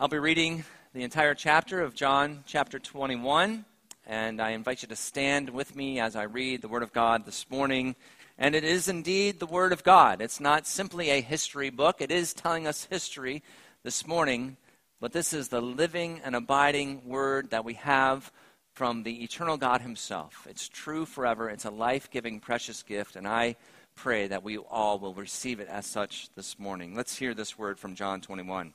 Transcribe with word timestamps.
I'll 0.00 0.08
be 0.08 0.18
reading 0.18 0.64
the 0.94 1.02
entire 1.02 1.34
chapter 1.34 1.82
of 1.82 1.94
John 1.94 2.42
chapter 2.46 2.78
21, 2.78 3.66
and 4.06 4.40
I 4.40 4.52
invite 4.52 4.80
you 4.80 4.88
to 4.88 4.96
stand 4.96 5.50
with 5.50 5.76
me 5.76 6.00
as 6.00 6.16
I 6.16 6.22
read 6.22 6.62
the 6.62 6.68
Word 6.68 6.82
of 6.82 6.94
God 6.94 7.26
this 7.26 7.44
morning. 7.50 7.94
And 8.38 8.54
it 8.54 8.64
is 8.64 8.88
indeed 8.88 9.38
the 9.38 9.44
Word 9.46 9.74
of 9.74 9.84
God. 9.84 10.22
It's 10.22 10.40
not 10.40 10.66
simply 10.66 11.10
a 11.10 11.20
history 11.20 11.68
book, 11.68 12.00
it 12.00 12.10
is 12.10 12.32
telling 12.32 12.66
us 12.66 12.86
history 12.86 13.42
this 13.82 14.06
morning, 14.06 14.56
but 15.00 15.12
this 15.12 15.34
is 15.34 15.48
the 15.48 15.60
living 15.60 16.22
and 16.24 16.34
abiding 16.34 17.02
Word 17.04 17.50
that 17.50 17.66
we 17.66 17.74
have 17.74 18.32
from 18.72 19.02
the 19.02 19.22
eternal 19.22 19.58
God 19.58 19.82
Himself. 19.82 20.46
It's 20.48 20.66
true 20.66 21.04
forever, 21.04 21.50
it's 21.50 21.66
a 21.66 21.70
life 21.70 22.10
giving, 22.10 22.40
precious 22.40 22.82
gift, 22.82 23.16
and 23.16 23.28
I 23.28 23.54
pray 23.96 24.28
that 24.28 24.42
we 24.42 24.56
all 24.56 24.98
will 24.98 25.12
receive 25.12 25.60
it 25.60 25.68
as 25.68 25.84
such 25.84 26.30
this 26.36 26.58
morning. 26.58 26.94
Let's 26.94 27.18
hear 27.18 27.34
this 27.34 27.58
word 27.58 27.78
from 27.78 27.94
John 27.94 28.22
21. 28.22 28.72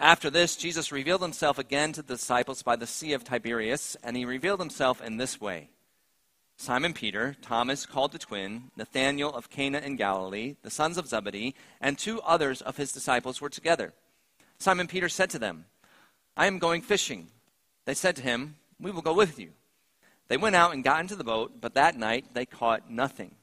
After 0.00 0.30
this, 0.30 0.54
Jesus 0.54 0.92
revealed 0.92 1.22
himself 1.22 1.58
again 1.58 1.92
to 1.92 2.02
the 2.02 2.14
disciples 2.14 2.62
by 2.62 2.76
the 2.76 2.86
Sea 2.86 3.14
of 3.14 3.24
Tiberias, 3.24 3.96
and 4.02 4.16
he 4.16 4.24
revealed 4.24 4.60
himself 4.60 5.02
in 5.02 5.16
this 5.16 5.40
way 5.40 5.70
Simon 6.56 6.92
Peter, 6.92 7.36
Thomas 7.40 7.86
called 7.86 8.10
the 8.10 8.18
twin, 8.18 8.70
Nathanael 8.76 9.32
of 9.32 9.48
Cana 9.48 9.78
in 9.78 9.94
Galilee, 9.94 10.56
the 10.62 10.70
sons 10.70 10.98
of 10.98 11.06
Zebedee, 11.06 11.54
and 11.80 11.96
two 11.96 12.20
others 12.22 12.60
of 12.60 12.76
his 12.76 12.92
disciples 12.92 13.40
were 13.40 13.48
together. 13.48 13.92
Simon 14.58 14.88
Peter 14.88 15.08
said 15.08 15.30
to 15.30 15.38
them, 15.38 15.66
I 16.36 16.46
am 16.46 16.58
going 16.58 16.82
fishing. 16.82 17.28
They 17.84 17.94
said 17.94 18.16
to 18.16 18.22
him, 18.22 18.56
We 18.80 18.90
will 18.90 19.02
go 19.02 19.14
with 19.14 19.38
you. 19.38 19.50
They 20.26 20.36
went 20.36 20.56
out 20.56 20.74
and 20.74 20.84
got 20.84 21.00
into 21.00 21.16
the 21.16 21.24
boat, 21.24 21.60
but 21.60 21.74
that 21.74 21.96
night 21.96 22.34
they 22.34 22.44
caught 22.44 22.90
nothing. 22.90 23.34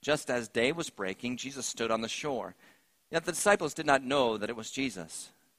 Just 0.00 0.30
as 0.30 0.48
day 0.48 0.72
was 0.72 0.88
breaking, 0.88 1.38
Jesus 1.38 1.66
stood 1.66 1.90
on 1.90 2.00
the 2.00 2.08
shore. 2.08 2.54
Yet 3.10 3.24
the 3.24 3.32
disciples 3.32 3.74
did 3.74 3.86
not 3.86 4.04
know 4.04 4.38
that 4.38 4.50
it 4.50 4.56
was 4.56 4.70
Jesus. 4.70 5.30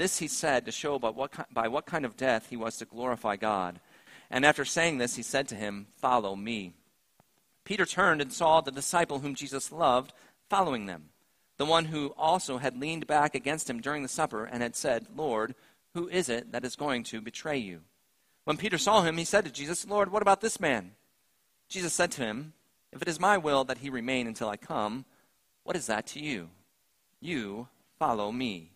This 0.00 0.16
he 0.16 0.28
said 0.28 0.64
to 0.64 0.72
show 0.72 0.98
by 0.98 1.10
what, 1.10 1.30
by 1.52 1.68
what 1.68 1.84
kind 1.84 2.06
of 2.06 2.16
death 2.16 2.46
he 2.48 2.56
was 2.56 2.78
to 2.78 2.86
glorify 2.86 3.36
God. 3.36 3.80
And 4.30 4.46
after 4.46 4.64
saying 4.64 4.96
this, 4.96 5.16
he 5.16 5.22
said 5.22 5.46
to 5.48 5.54
him, 5.54 5.88
Follow 5.98 6.34
me. 6.34 6.72
Peter 7.64 7.84
turned 7.84 8.22
and 8.22 8.32
saw 8.32 8.62
the 8.62 8.70
disciple 8.70 9.18
whom 9.18 9.34
Jesus 9.34 9.70
loved 9.70 10.14
following 10.48 10.86
them, 10.86 11.10
the 11.58 11.66
one 11.66 11.84
who 11.84 12.14
also 12.16 12.56
had 12.56 12.80
leaned 12.80 13.06
back 13.06 13.34
against 13.34 13.68
him 13.68 13.78
during 13.78 14.02
the 14.02 14.08
supper 14.08 14.46
and 14.46 14.62
had 14.62 14.74
said, 14.74 15.06
Lord, 15.14 15.54
who 15.92 16.08
is 16.08 16.30
it 16.30 16.50
that 16.52 16.64
is 16.64 16.76
going 16.76 17.02
to 17.02 17.20
betray 17.20 17.58
you? 17.58 17.82
When 18.44 18.56
Peter 18.56 18.78
saw 18.78 19.02
him, 19.02 19.18
he 19.18 19.26
said 19.26 19.44
to 19.44 19.52
Jesus, 19.52 19.86
Lord, 19.86 20.10
what 20.10 20.22
about 20.22 20.40
this 20.40 20.58
man? 20.58 20.92
Jesus 21.68 21.92
said 21.92 22.10
to 22.12 22.22
him, 22.22 22.54
If 22.90 23.02
it 23.02 23.08
is 23.08 23.20
my 23.20 23.36
will 23.36 23.64
that 23.64 23.76
he 23.76 23.90
remain 23.90 24.26
until 24.26 24.48
I 24.48 24.56
come, 24.56 25.04
what 25.62 25.76
is 25.76 25.88
that 25.88 26.06
to 26.06 26.20
you? 26.20 26.48
You 27.20 27.68
follow 27.98 28.32
me. 28.32 28.70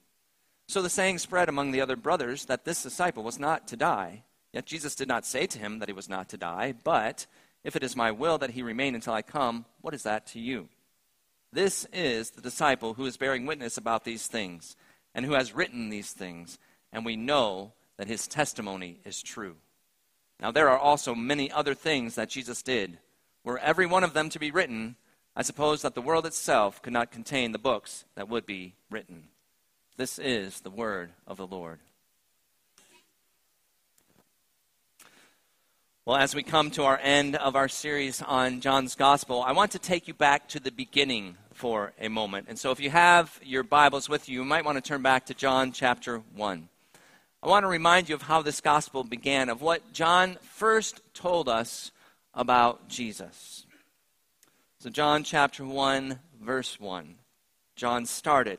So 0.66 0.82
the 0.82 0.90
saying 0.90 1.18
spread 1.18 1.48
among 1.48 1.70
the 1.70 1.80
other 1.80 1.96
brothers 1.96 2.46
that 2.46 2.64
this 2.64 2.82
disciple 2.82 3.22
was 3.22 3.38
not 3.38 3.68
to 3.68 3.76
die. 3.76 4.24
Yet 4.52 4.66
Jesus 4.66 4.94
did 4.94 5.08
not 5.08 5.26
say 5.26 5.46
to 5.46 5.58
him 5.58 5.78
that 5.78 5.88
he 5.88 5.92
was 5.92 6.08
not 6.08 6.28
to 6.30 6.36
die, 6.36 6.74
but, 6.84 7.26
If 7.64 7.76
it 7.76 7.82
is 7.82 7.96
my 7.96 8.10
will 8.10 8.36
that 8.38 8.50
he 8.50 8.62
remain 8.62 8.94
until 8.94 9.14
I 9.14 9.22
come, 9.22 9.64
what 9.80 9.94
is 9.94 10.02
that 10.02 10.26
to 10.28 10.40
you? 10.40 10.68
This 11.50 11.86
is 11.92 12.30
the 12.30 12.42
disciple 12.42 12.94
who 12.94 13.06
is 13.06 13.16
bearing 13.16 13.46
witness 13.46 13.78
about 13.78 14.04
these 14.04 14.26
things, 14.26 14.76
and 15.14 15.24
who 15.24 15.32
has 15.32 15.54
written 15.54 15.88
these 15.88 16.12
things, 16.12 16.58
and 16.92 17.04
we 17.04 17.16
know 17.16 17.72
that 17.96 18.06
his 18.06 18.28
testimony 18.28 19.00
is 19.04 19.22
true. 19.22 19.56
Now, 20.40 20.50
there 20.50 20.68
are 20.68 20.78
also 20.78 21.14
many 21.14 21.50
other 21.50 21.74
things 21.74 22.16
that 22.16 22.28
Jesus 22.28 22.62
did. 22.62 22.98
Were 23.44 23.58
every 23.58 23.86
one 23.86 24.04
of 24.04 24.12
them 24.12 24.28
to 24.30 24.38
be 24.38 24.50
written, 24.50 24.96
I 25.34 25.42
suppose 25.42 25.82
that 25.82 25.94
the 25.94 26.02
world 26.02 26.26
itself 26.26 26.82
could 26.82 26.92
not 26.92 27.10
contain 27.10 27.52
the 27.52 27.58
books 27.58 28.04
that 28.14 28.28
would 28.28 28.44
be 28.44 28.74
written. 28.90 29.28
This 29.96 30.18
is 30.18 30.60
the 30.60 30.70
word 30.70 31.10
of 31.24 31.36
the 31.36 31.46
Lord. 31.46 31.78
Well, 36.04 36.16
as 36.16 36.34
we 36.34 36.42
come 36.42 36.72
to 36.72 36.82
our 36.82 36.98
end 37.00 37.36
of 37.36 37.54
our 37.54 37.68
series 37.68 38.20
on 38.20 38.60
John's 38.60 38.96
Gospel, 38.96 39.40
I 39.40 39.52
want 39.52 39.70
to 39.70 39.78
take 39.78 40.08
you 40.08 40.14
back 40.14 40.48
to 40.48 40.58
the 40.58 40.72
beginning 40.72 41.36
for 41.52 41.92
a 42.00 42.08
moment. 42.08 42.46
And 42.48 42.58
so, 42.58 42.72
if 42.72 42.80
you 42.80 42.90
have 42.90 43.38
your 43.44 43.62
Bibles 43.62 44.08
with 44.08 44.28
you, 44.28 44.40
you 44.40 44.44
might 44.44 44.64
want 44.64 44.78
to 44.78 44.82
turn 44.82 45.00
back 45.00 45.26
to 45.26 45.34
John 45.34 45.70
chapter 45.70 46.20
1. 46.34 46.68
I 47.44 47.48
want 47.48 47.62
to 47.62 47.68
remind 47.68 48.08
you 48.08 48.16
of 48.16 48.22
how 48.22 48.42
this 48.42 48.60
Gospel 48.60 49.04
began, 49.04 49.48
of 49.48 49.62
what 49.62 49.92
John 49.92 50.38
first 50.42 51.02
told 51.14 51.48
us 51.48 51.92
about 52.34 52.88
Jesus. 52.88 53.64
So, 54.80 54.90
John 54.90 55.22
chapter 55.22 55.64
1, 55.64 56.18
verse 56.42 56.80
1. 56.80 57.14
John 57.76 58.06
started 58.06 58.58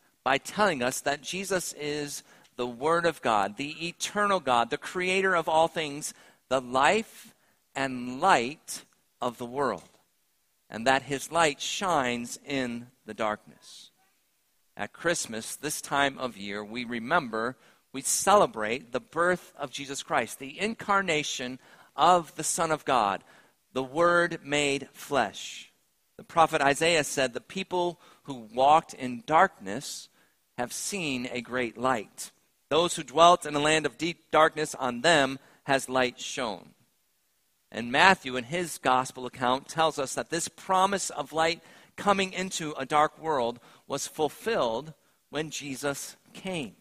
by 0.23 0.37
telling 0.37 0.83
us 0.83 1.01
that 1.01 1.21
Jesus 1.21 1.73
is 1.73 2.23
the 2.55 2.67
Word 2.67 3.05
of 3.05 3.21
God, 3.21 3.57
the 3.57 3.87
eternal 3.87 4.39
God, 4.39 4.69
the 4.69 4.77
creator 4.77 5.35
of 5.35 5.49
all 5.49 5.67
things, 5.67 6.13
the 6.49 6.61
life 6.61 7.33
and 7.75 8.19
light 8.21 8.83
of 9.21 9.37
the 9.37 9.45
world. 9.45 9.83
and 10.73 10.87
that 10.87 11.03
his 11.03 11.33
light 11.33 11.59
shines 11.59 12.39
in 12.45 12.87
the 13.05 13.13
darkness. 13.13 13.91
At 14.77 14.93
Christmas, 14.93 15.57
this 15.57 15.81
time 15.81 16.17
of 16.17 16.37
year, 16.37 16.63
we 16.63 16.85
remember, 16.85 17.57
we 17.91 18.01
celebrate 18.01 18.93
the 18.93 19.01
birth 19.01 19.51
of 19.57 19.69
Jesus 19.69 20.01
Christ, 20.01 20.39
the 20.39 20.57
incarnation 20.57 21.59
of 21.93 22.33
the 22.35 22.43
Son 22.45 22.71
of 22.71 22.85
God, 22.85 23.21
the 23.73 23.83
Word 23.83 24.39
made 24.45 24.87
flesh. 24.93 25.73
The 26.15 26.23
prophet 26.23 26.61
Isaiah 26.61 27.03
said, 27.03 27.33
The 27.33 27.41
people 27.41 27.99
who 28.23 28.47
walked 28.53 28.93
in 28.93 29.23
darkness 29.25 30.07
have 30.61 30.71
seen 30.71 31.27
a 31.31 31.41
great 31.41 31.75
light. 31.75 32.31
Those 32.69 32.95
who 32.95 33.03
dwelt 33.03 33.45
in 33.47 33.55
a 33.55 33.59
land 33.59 33.87
of 33.87 33.97
deep 33.97 34.29
darkness, 34.31 34.75
on 34.75 35.01
them 35.01 35.39
has 35.63 35.89
light 35.89 36.19
shone. 36.19 36.69
And 37.71 37.91
Matthew, 37.91 38.35
in 38.35 38.43
his 38.43 38.77
gospel 38.77 39.25
account, 39.25 39.67
tells 39.67 39.97
us 39.97 40.13
that 40.13 40.29
this 40.29 40.47
promise 40.47 41.09
of 41.09 41.33
light 41.33 41.63
coming 41.95 42.31
into 42.31 42.73
a 42.73 42.85
dark 42.85 43.19
world 43.19 43.59
was 43.87 44.05
fulfilled 44.05 44.93
when 45.31 45.49
Jesus 45.49 46.15
came. 46.33 46.75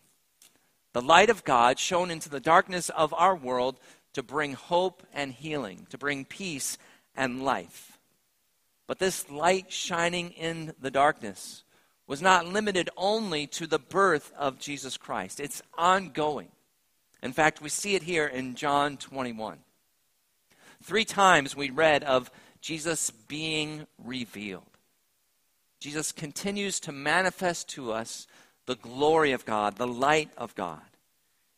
The 0.92 1.00
light 1.00 1.30
of 1.30 1.44
God 1.44 1.78
shone 1.78 2.10
into 2.10 2.28
the 2.28 2.38
darkness 2.38 2.90
of 2.90 3.14
our 3.14 3.34
world 3.34 3.80
to 4.12 4.22
bring 4.22 4.52
hope 4.52 5.06
and 5.14 5.32
healing, 5.32 5.86
to 5.88 5.96
bring 5.96 6.26
peace 6.26 6.76
and 7.16 7.42
life. 7.42 7.98
But 8.86 8.98
this 8.98 9.30
light 9.30 9.72
shining 9.72 10.32
in 10.32 10.74
the 10.80 10.90
darkness 10.90 11.64
was 12.10 12.20
not 12.20 12.44
limited 12.44 12.90
only 12.96 13.46
to 13.46 13.68
the 13.68 13.78
birth 13.78 14.32
of 14.36 14.58
Jesus 14.58 14.96
Christ, 14.96 15.38
it's 15.38 15.62
ongoing. 15.78 16.48
In 17.22 17.32
fact, 17.32 17.62
we 17.62 17.68
see 17.68 17.94
it 17.94 18.02
here 18.02 18.26
in 18.26 18.56
John 18.56 18.96
21. 18.96 19.58
Three 20.82 21.04
times 21.04 21.54
we 21.54 21.70
read 21.70 22.02
of 22.02 22.28
Jesus 22.60 23.12
being 23.12 23.86
revealed. 23.96 24.64
Jesus 25.78 26.10
continues 26.10 26.80
to 26.80 26.90
manifest 26.90 27.68
to 27.68 27.92
us 27.92 28.26
the 28.66 28.74
glory 28.74 29.30
of 29.30 29.44
God, 29.44 29.76
the 29.76 29.86
light 29.86 30.30
of 30.36 30.56
God. 30.56 30.80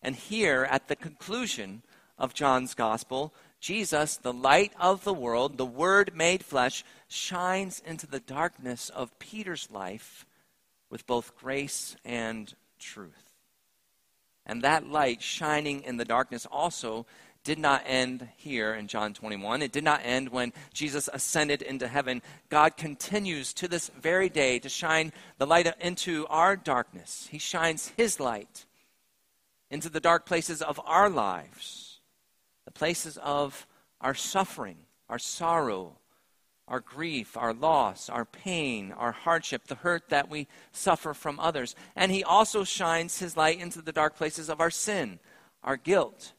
And 0.02 0.14
here, 0.14 0.68
at 0.70 0.86
the 0.86 0.96
conclusion 0.96 1.80
of 2.18 2.34
John's 2.34 2.74
gospel, 2.74 3.32
Jesus, 3.58 4.18
the 4.18 4.34
light 4.34 4.74
of 4.78 5.04
the 5.04 5.14
world, 5.14 5.56
the 5.56 5.64
Word 5.64 6.14
made 6.14 6.44
flesh, 6.44 6.84
shines 7.08 7.80
into 7.86 8.06
the 8.06 8.20
darkness 8.20 8.90
of 8.90 9.18
Peter's 9.18 9.70
life 9.70 10.26
with 10.92 11.06
both 11.06 11.34
grace 11.34 11.96
and 12.04 12.54
truth. 12.78 13.32
And 14.44 14.60
that 14.60 14.86
light 14.86 15.22
shining 15.22 15.82
in 15.82 15.96
the 15.96 16.04
darkness 16.04 16.46
also 16.52 17.06
did 17.44 17.58
not 17.58 17.82
end 17.86 18.28
here 18.36 18.74
in 18.74 18.86
John 18.86 19.14
21. 19.14 19.62
It 19.62 19.72
did 19.72 19.84
not 19.84 20.02
end 20.04 20.28
when 20.28 20.52
Jesus 20.74 21.08
ascended 21.12 21.62
into 21.62 21.88
heaven. 21.88 22.20
God 22.50 22.76
continues 22.76 23.54
to 23.54 23.68
this 23.68 23.90
very 24.00 24.28
day 24.28 24.58
to 24.58 24.68
shine 24.68 25.12
the 25.38 25.46
light 25.46 25.72
into 25.80 26.26
our 26.28 26.56
darkness. 26.56 27.26
He 27.30 27.38
shines 27.38 27.88
His 27.96 28.20
light 28.20 28.66
into 29.70 29.88
the 29.88 29.98
dark 29.98 30.26
places 30.26 30.60
of 30.60 30.78
our 30.84 31.08
lives, 31.08 32.00
the 32.66 32.70
places 32.70 33.16
of 33.16 33.66
our 34.02 34.14
suffering, 34.14 34.76
our 35.08 35.18
sorrow, 35.18 35.96
our 36.68 36.80
grief, 36.80 37.36
our 37.36 37.52
loss, 37.52 38.08
our 38.08 38.24
pain, 38.24 38.92
our 38.92 39.12
hardship, 39.12 39.66
the 39.66 39.74
hurt 39.74 40.08
that 40.08 40.30
we 40.30 40.46
suffer 40.72 41.14
from 41.14 41.38
others. 41.40 41.74
And 41.96 42.12
He 42.12 42.24
also 42.24 42.64
shines 42.64 43.18
His 43.18 43.36
light 43.36 43.60
into 43.60 43.82
the 43.82 43.92
dark 43.92 44.16
places 44.16 44.48
of 44.48 44.60
our 44.60 44.70
sin, 44.70 45.18
our 45.62 45.76
guilt 45.76 46.32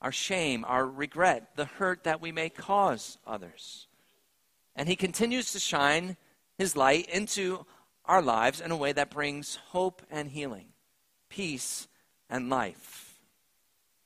our 0.00 0.12
shame, 0.12 0.64
our 0.66 0.86
regret, 0.86 1.50
the 1.56 1.64
hurt 1.64 2.04
that 2.04 2.20
we 2.20 2.32
may 2.32 2.48
cause 2.48 3.18
others. 3.26 3.86
And 4.74 4.88
He 4.88 4.96
continues 4.96 5.52
to 5.52 5.58
shine 5.58 6.16
His 6.56 6.74
light 6.74 7.08
into 7.08 7.66
our 8.06 8.22
lives 8.22 8.60
in 8.60 8.70
a 8.70 8.76
way 8.76 8.92
that 8.92 9.10
brings 9.10 9.56
hope 9.68 10.02
and 10.10 10.30
healing, 10.30 10.68
peace 11.28 11.86
and 12.30 12.48
life. 12.48 13.20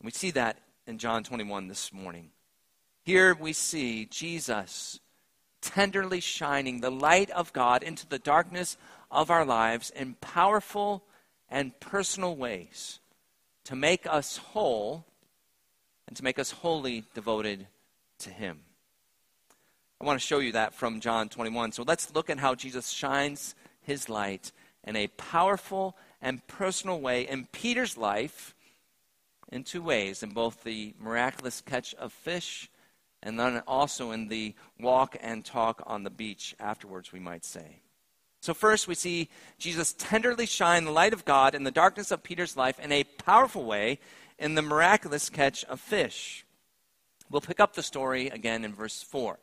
And 0.01 0.07
we 0.07 0.11
see 0.11 0.33
that 0.33 0.59
in 0.87 0.99
John 0.99 1.23
21 1.23 1.69
this 1.69 1.93
morning. 1.93 2.31
Here 3.05 3.35
we 3.35 3.53
see 3.53 4.07
Jesus 4.07 4.99
tenderly 5.65 6.21
shining 6.21 6.81
the 6.81 6.91
light 6.91 7.31
of 7.31 7.53
God 7.53 7.83
into 7.83 8.07
the 8.07 8.19
darkness 8.19 8.77
of 9.11 9.31
our 9.31 9.45
lives 9.45 9.91
in 9.91 10.15
powerful 10.21 11.03
and 11.49 11.79
personal 11.81 12.37
ways 12.37 13.01
to 13.65 13.75
make 13.75 14.07
us 14.07 14.37
whole 14.37 15.05
and 16.07 16.17
to 16.17 16.25
make 16.25 16.39
us 16.39 16.51
wholly 16.51 17.05
devoted 17.15 17.67
to 18.19 18.31
Him. 18.31 18.61
I 20.01 20.05
want 20.05 20.21
to 20.21 20.27
show 20.27 20.39
you 20.39 20.53
that 20.53 20.75
from 20.75 21.01
John 21.01 21.29
21. 21.29 21.73
So 21.73 21.83
let's 21.83 22.15
look 22.15 22.29
at 22.29 22.39
how 22.39 22.55
Jesus 22.55 22.91
shines 22.91 23.55
His 23.81 24.09
light 24.09 24.53
in 24.83 24.97
a 24.97 25.07
powerful 25.09 25.97
and 26.21 26.47
personal 26.47 27.01
way 27.01 27.27
in 27.27 27.47
Peter's 27.53 27.97
life 27.97 28.55
in 29.51 29.65
two 29.65 29.83
ways 29.83 30.23
in 30.23 30.31
both 30.31 30.63
the 30.65 30.95
miraculous 30.99 31.61
catch 31.61 31.95
of 31.95 32.13
fish 32.13 32.69
and 33.25 33.41
then 33.41 33.63
also 33.67 34.13
in 34.13 34.29
the 34.29 34.55
walk 34.79 35.17
and 35.21 35.45
talk 35.45 35.83
on 35.87 36.05
the 36.05 36.11
beach 36.11 36.55
afterwards, 36.61 37.11
we 37.11 37.19
might 37.19 37.45
say. 37.45 37.81
So, 38.41 38.53
first, 38.53 38.87
we 38.87 38.95
see 38.95 39.31
Jesus 39.59 39.95
tenderly 39.95 40.45
shine 40.45 40.85
the 40.85 40.91
light 40.91 41.15
of 41.15 41.25
God 41.25 41.55
in 41.55 41.65
the 41.65 41.71
darkness 41.71 42.11
of 42.11 42.23
Peter's 42.23 42.57
life 42.57 42.79
in 42.79 42.93
a 42.93 43.05
powerful 43.05 43.65
way 43.65 43.99
in 44.39 44.55
the 44.55 44.63
miraculous 44.63 45.31
catch 45.31 45.65
of 45.65 45.81
fish. 45.81 46.45
We'll 47.31 47.41
pick 47.41 47.59
up 47.59 47.75
the 47.75 47.83
story 47.83 48.29
again 48.29 48.63
in 48.63 48.75
verse 48.75 49.03
4. 49.03 49.39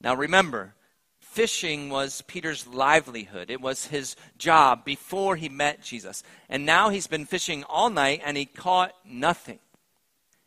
Now 0.00 0.14
remember, 0.14 0.74
fishing 1.20 1.90
was 1.90 2.22
Peter's 2.22 2.66
livelihood. 2.66 3.50
It 3.50 3.60
was 3.60 3.86
his 3.88 4.16
job 4.38 4.86
before 4.86 5.36
he 5.36 5.50
met 5.50 5.82
Jesus. 5.82 6.22
And 6.48 6.64
now 6.64 6.88
he's 6.88 7.06
been 7.06 7.26
fishing 7.26 7.64
all 7.64 7.90
night 7.90 8.22
and 8.24 8.38
he 8.38 8.46
caught 8.46 8.94
nothing. 9.04 9.58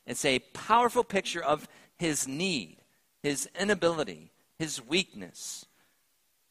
It's 0.07 0.25
a 0.25 0.39
powerful 0.39 1.03
picture 1.03 1.43
of 1.43 1.67
his 1.99 2.27
need, 2.27 2.77
his 3.21 3.47
inability, 3.59 4.31
his 4.57 4.83
weakness. 4.83 5.65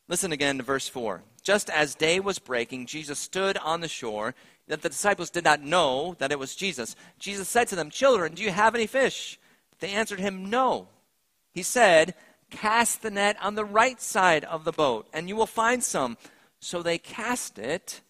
Listen 0.07 0.31
again 0.31 0.59
to 0.59 0.63
verse 0.63 0.89
4. 0.89 1.23
Just 1.43 1.71
as 1.71 1.95
day 1.95 2.21
was 2.21 2.39
breaking, 2.39 2.87
Jesus 2.87 3.19
stood 3.19 3.57
on 3.59 3.81
the 3.81 3.89
shore 3.89 4.35
that 4.69 4.83
the 4.83 4.91
disciples 4.91 5.31
did 5.31 5.45
not 5.45 5.63
know 5.63 6.15
that 6.19 6.31
it 6.31 6.39
was 6.39 6.55
Jesus. 6.55 6.95
Jesus 7.19 7.49
said 7.49 7.69
to 7.69 7.77
them, 7.77 7.91
Children, 7.91 8.35
do 8.35 8.43
you 8.43 8.51
have 8.51 8.75
any 8.75 8.87
fish? 8.87 9.39
They 9.81 9.91
answered 9.91 10.21
him, 10.21 10.51
No. 10.51 10.89
He 11.53 11.63
said, 11.63 12.15
Cast 12.51 13.03
the 13.03 13.11
net 13.11 13.37
on 13.43 13.55
the 13.55 13.65
right 13.65 14.01
side 14.01 14.45
of 14.45 14.65
the 14.65 14.73
boat, 14.73 15.09
and 15.13 15.29
you 15.29 15.37
will 15.37 15.47
find 15.47 15.83
some. 15.83 16.17
So 16.61 16.83
they 16.83 16.99
cast 16.99 17.59
it, 17.59 18.01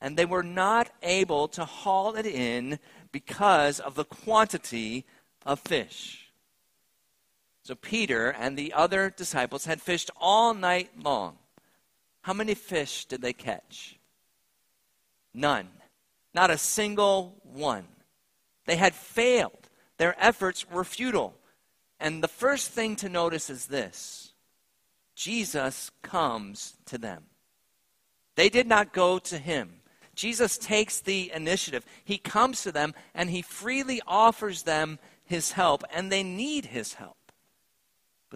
and 0.00 0.16
they 0.16 0.24
were 0.24 0.42
not 0.42 0.90
able 1.02 1.48
to 1.48 1.64
haul 1.64 2.16
it 2.16 2.26
in 2.26 2.78
because 3.12 3.80
of 3.80 3.94
the 3.94 4.04
quantity 4.04 5.04
of 5.44 5.60
fish. 5.60 6.25
So 7.66 7.74
Peter 7.74 8.30
and 8.30 8.56
the 8.56 8.74
other 8.74 9.10
disciples 9.10 9.64
had 9.64 9.82
fished 9.82 10.12
all 10.20 10.54
night 10.54 10.90
long. 11.02 11.36
How 12.20 12.32
many 12.32 12.54
fish 12.54 13.06
did 13.06 13.22
they 13.22 13.32
catch? 13.32 13.98
None. 15.34 15.66
Not 16.32 16.52
a 16.52 16.58
single 16.58 17.34
one. 17.42 17.88
They 18.66 18.76
had 18.76 18.94
failed. 18.94 19.68
Their 19.96 20.14
efforts 20.16 20.70
were 20.70 20.84
futile. 20.84 21.34
And 21.98 22.22
the 22.22 22.28
first 22.28 22.70
thing 22.70 22.94
to 22.96 23.08
notice 23.08 23.50
is 23.50 23.66
this 23.66 24.32
Jesus 25.16 25.90
comes 26.02 26.74
to 26.84 26.98
them. 26.98 27.24
They 28.36 28.48
did 28.48 28.68
not 28.68 28.92
go 28.92 29.18
to 29.18 29.38
him. 29.38 29.80
Jesus 30.14 30.56
takes 30.56 31.00
the 31.00 31.32
initiative. 31.34 31.84
He 32.04 32.18
comes 32.18 32.62
to 32.62 32.70
them 32.70 32.94
and 33.12 33.28
he 33.28 33.42
freely 33.42 34.00
offers 34.06 34.62
them 34.62 35.00
his 35.24 35.50
help, 35.50 35.82
and 35.92 36.12
they 36.12 36.22
need 36.22 36.66
his 36.66 36.94
help. 36.94 37.25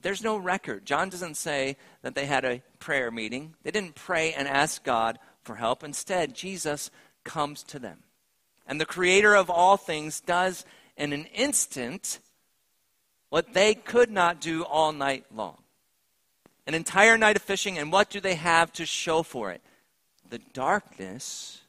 But 0.00 0.04
there's 0.04 0.24
no 0.24 0.38
record. 0.38 0.86
John 0.86 1.10
doesn't 1.10 1.36
say 1.36 1.76
that 2.00 2.14
they 2.14 2.24
had 2.24 2.46
a 2.46 2.62
prayer 2.78 3.10
meeting. 3.10 3.54
They 3.64 3.70
didn't 3.70 3.96
pray 3.96 4.32
and 4.32 4.48
ask 4.48 4.82
God 4.82 5.18
for 5.42 5.56
help. 5.56 5.84
Instead, 5.84 6.34
Jesus 6.34 6.90
comes 7.22 7.62
to 7.64 7.78
them. 7.78 7.98
And 8.66 8.80
the 8.80 8.86
creator 8.86 9.34
of 9.34 9.50
all 9.50 9.76
things 9.76 10.20
does 10.20 10.64
in 10.96 11.12
an 11.12 11.26
instant 11.34 12.18
what 13.28 13.52
they 13.52 13.74
could 13.74 14.10
not 14.10 14.40
do 14.40 14.62
all 14.62 14.92
night 14.92 15.26
long. 15.34 15.58
An 16.66 16.72
entire 16.72 17.18
night 17.18 17.36
of 17.36 17.42
fishing, 17.42 17.76
and 17.76 17.92
what 17.92 18.08
do 18.08 18.20
they 18.20 18.36
have 18.36 18.72
to 18.74 18.86
show 18.86 19.22
for 19.22 19.50
it? 19.50 19.60
The 20.30 20.40
darkness 20.54 21.60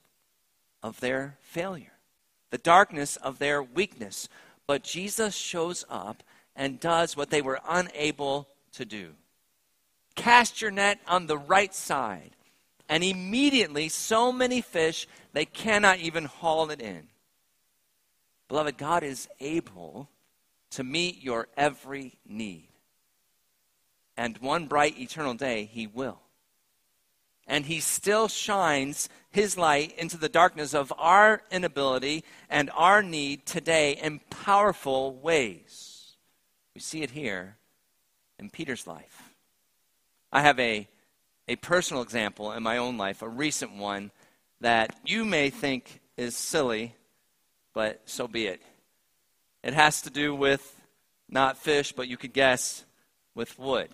of 0.82 1.02
their 1.02 1.36
failure, 1.42 1.98
the 2.50 2.58
darkness 2.58 3.18
of 3.18 3.40
their 3.40 3.62
weakness. 3.62 4.30
But 4.68 4.84
Jesus 4.84 5.36
shows 5.36 5.84
up 5.90 6.24
and 6.55 6.79
does 6.79 7.15
what 7.15 7.29
they 7.29 7.41
were 7.41 7.60
unable 7.67 8.48
to 8.74 8.86
do. 8.86 9.12
Cast 10.15 10.62
your 10.62 10.72
net 10.72 11.00
on 11.08 11.27
the 11.27 11.38
right 11.38 11.74
side 11.74 12.31
and 12.89 13.03
immediately 13.03 13.88
so 13.88 14.31
many 14.31 14.62
fish 14.62 15.08
they 15.34 15.46
cannot 15.46 16.00
even 16.00 16.25
haul 16.25 16.70
it 16.72 16.81
in. 16.81 17.08
Beloved, 18.50 18.77
God 18.77 19.03
is 19.03 19.29
able 19.39 20.10
to 20.72 20.84
meet 20.84 21.24
your 21.24 21.48
every 21.55 22.17
need. 22.27 22.67
And 24.17 24.38
one 24.39 24.67
bright 24.67 25.00
eternal 25.00 25.34
day, 25.34 25.70
he 25.72 25.88
will. 25.88 26.20
And 27.48 27.65
he 27.65 27.79
still 27.79 28.27
shines 28.27 29.08
his 29.29 29.58
light 29.58 29.98
into 29.98 30.17
the 30.17 30.29
darkness 30.29 30.74
of 30.74 30.91
our 30.98 31.43
inability 31.50 32.25
and 32.50 32.70
our 32.75 33.01
need 33.01 33.46
today 33.46 33.93
in 33.93 34.20
powerful 34.29 35.13
ways. 35.15 35.91
We 36.74 36.82
see 36.82 37.01
it 37.04 37.12
here 37.12 37.58
in 38.40 38.50
Peter's 38.50 38.88
life. 38.88 39.34
I 40.32 40.42
have 40.42 40.60
a, 40.60 40.88
a 41.48 41.56
personal 41.58 42.01
example 42.01 42.51
in 42.54 42.63
my 42.63 42.78
own 42.78 42.98
life, 42.98 43.22
a 43.22 43.30
recent 43.30 43.75
one, 43.75 44.12
that 44.62 44.96
you 45.06 45.25
may 45.25 45.50
think 45.50 46.00
is 46.18 46.36
silly, 46.36 46.96
but 47.74 48.01
so 48.06 48.28
be 48.28 48.48
it. 48.48 48.62
It 49.63 49.74
has 49.74 50.01
to 50.04 50.10
do 50.10 50.34
with 50.34 50.80
not 51.30 51.58
fish, 51.58 51.92
but 51.92 52.08
you 52.08 52.18
could 52.18 52.34
guess 52.34 52.86
with 53.36 53.58
wood. 53.60 53.90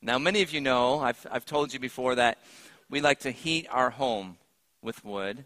Now, 0.00 0.18
many 0.18 0.42
of 0.42 0.52
you 0.52 0.60
know, 0.60 1.00
I've, 1.00 1.26
I've 1.30 1.46
told 1.46 1.72
you 1.72 1.78
before 1.78 2.16
that 2.16 2.38
we 2.90 3.00
like 3.00 3.20
to 3.20 3.30
heat 3.30 3.66
our 3.70 3.90
home 3.90 4.36
with 4.82 5.04
wood, 5.04 5.44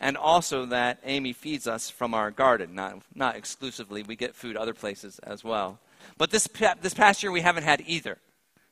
and 0.00 0.16
also 0.16 0.66
that 0.66 0.98
Amy 1.04 1.32
feeds 1.32 1.66
us 1.66 1.90
from 1.90 2.14
our 2.14 2.30
garden. 2.30 2.74
Not, 2.74 3.02
not 3.14 3.36
exclusively, 3.36 4.02
we 4.02 4.16
get 4.16 4.34
food 4.34 4.56
other 4.56 4.74
places 4.74 5.18
as 5.20 5.44
well. 5.44 5.78
But 6.16 6.30
this, 6.30 6.48
this 6.80 6.94
past 6.94 7.22
year, 7.22 7.30
we 7.30 7.42
haven't 7.42 7.64
had 7.64 7.82
either. 7.86 8.18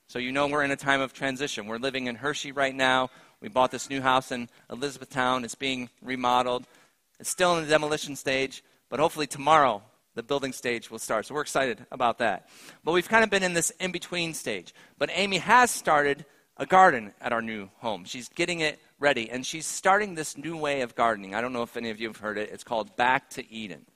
So 0.07 0.19
you 0.19 0.33
know 0.33 0.47
we're 0.47 0.65
in 0.65 0.71
a 0.71 0.77
time 0.77 1.03
of 1.03 1.13
transition. 1.13 1.67
We're 1.67 1.77
living 1.77 2.07
in 2.07 2.15
Hershey 2.15 2.53
right 2.53 2.75
now. 2.75 3.11
We 3.43 3.49
bought 3.49 3.71
this 3.71 3.91
new 3.91 4.01
house 4.01 4.33
in 4.33 4.49
Elizabethtown. 4.71 5.45
It's 5.45 5.55
being 5.55 5.91
remodeled. 6.03 6.65
It's 7.21 7.29
still 7.29 7.57
in 7.57 7.65
the 7.65 7.71
demolition 7.71 8.17
stage, 8.17 8.65
but 8.89 8.99
hopefully 8.99 9.27
tomorrow 9.27 9.83
the 10.15 10.23
building 10.23 10.53
stage 10.53 10.91
will 10.91 10.99
start. 10.99 11.27
So 11.27 11.35
we're 11.35 11.43
excited 11.43 11.85
about 11.93 12.19
that. 12.19 12.49
But 12.85 12.93
we've 12.93 13.09
kind 13.09 13.23
of 13.23 13.31
been 13.31 13.43
in 13.43 13.53
this 13.53 13.71
in 13.79 13.93
between 13.93 14.35
stage. 14.35 14.73
But 14.99 15.11
Amy 15.13 15.39
has 15.39 15.71
started 15.71 16.25
a 16.57 16.67
garden 16.67 17.13
at 17.21 17.33
our 17.33 17.43
new 17.43 17.69
home. 17.79 18.05
She's 18.05 18.29
getting 18.31 18.61
it 18.61 18.81
ready, 18.99 19.31
and 19.31 19.45
she's 19.45 19.67
starting 19.67 20.15
this 20.15 20.37
new 20.37 20.57
way 20.57 20.81
of 20.81 20.95
gardening. 20.95 21.35
I 21.35 21.41
don't 21.41 21.53
know 21.53 21.63
if 21.63 21.77
any 21.77 21.91
of 21.91 22.01
you 22.01 22.09
have 22.09 22.19
heard 22.19 22.39
it. 22.39 22.51
It's 22.53 22.65
called 22.65 22.97
Back 22.97 23.31
to 23.31 23.53
Eden. 23.53 23.87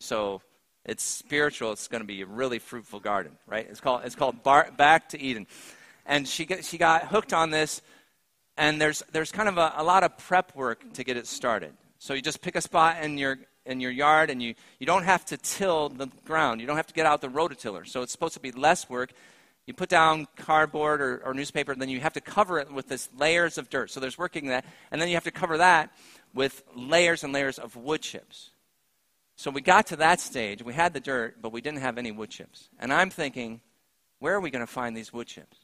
So 0.00 0.42
it's 0.84 1.02
spiritual. 1.02 1.72
It's 1.72 1.88
going 1.88 2.02
to 2.02 2.06
be 2.06 2.22
a 2.22 2.26
really 2.26 2.58
fruitful 2.58 3.00
garden, 3.00 3.32
right? 3.46 3.66
It's 3.68 3.80
called 3.80 4.02
it's 4.04 4.14
called 4.14 4.42
Bar- 4.42 4.72
Back 4.76 5.08
to 5.10 5.20
Eden, 5.20 5.46
and 6.06 6.26
she 6.26 6.44
get, 6.44 6.64
she 6.64 6.78
got 6.78 7.06
hooked 7.06 7.32
on 7.32 7.50
this. 7.50 7.82
And 8.56 8.80
there's 8.80 9.02
there's 9.12 9.32
kind 9.32 9.48
of 9.48 9.58
a, 9.58 9.72
a 9.76 9.84
lot 9.84 10.04
of 10.04 10.18
prep 10.18 10.54
work 10.54 10.92
to 10.94 11.04
get 11.04 11.16
it 11.16 11.26
started. 11.26 11.72
So 11.98 12.14
you 12.14 12.20
just 12.20 12.42
pick 12.42 12.56
a 12.56 12.60
spot 12.60 13.02
in 13.02 13.16
your 13.16 13.38
in 13.66 13.80
your 13.80 13.90
yard 13.90 14.30
and 14.30 14.42
you, 14.42 14.54
you 14.78 14.86
don't 14.86 15.04
have 15.04 15.24
to 15.26 15.36
till 15.36 15.88
the 15.88 16.08
ground. 16.24 16.60
You 16.60 16.66
don't 16.66 16.76
have 16.76 16.86
to 16.88 16.94
get 16.94 17.06
out 17.06 17.20
the 17.20 17.28
rototiller. 17.28 17.86
So 17.86 18.02
it's 18.02 18.12
supposed 18.12 18.34
to 18.34 18.40
be 18.40 18.52
less 18.52 18.88
work. 18.88 19.12
You 19.66 19.74
put 19.74 19.88
down 19.88 20.26
cardboard 20.36 21.00
or, 21.00 21.22
or 21.24 21.34
newspaper, 21.34 21.72
and 21.72 21.80
then 21.80 21.88
you 21.88 22.00
have 22.00 22.14
to 22.14 22.20
cover 22.20 22.58
it 22.58 22.72
with 22.72 22.88
this 22.88 23.08
layers 23.16 23.58
of 23.58 23.70
dirt. 23.70 23.90
So 23.90 24.00
there's 24.00 24.18
working 24.18 24.46
that, 24.48 24.64
and 24.90 25.00
then 25.00 25.08
you 25.08 25.14
have 25.14 25.24
to 25.24 25.30
cover 25.30 25.58
that 25.58 25.92
with 26.34 26.62
layers 26.74 27.22
and 27.22 27.32
layers 27.32 27.58
of 27.58 27.76
wood 27.76 28.02
chips. 28.02 28.50
So 29.36 29.50
we 29.50 29.60
got 29.60 29.86
to 29.88 29.96
that 29.96 30.20
stage. 30.20 30.62
We 30.62 30.74
had 30.74 30.94
the 30.94 31.00
dirt, 31.00 31.36
but 31.40 31.52
we 31.52 31.60
didn't 31.60 31.80
have 31.80 31.98
any 31.98 32.10
wood 32.10 32.30
chips. 32.30 32.68
And 32.78 32.92
I'm 32.92 33.10
thinking, 33.10 33.60
where 34.18 34.34
are 34.34 34.40
we 34.40 34.50
going 34.50 34.66
to 34.66 34.72
find 34.72 34.96
these 34.96 35.12
wood 35.12 35.26
chips? 35.26 35.58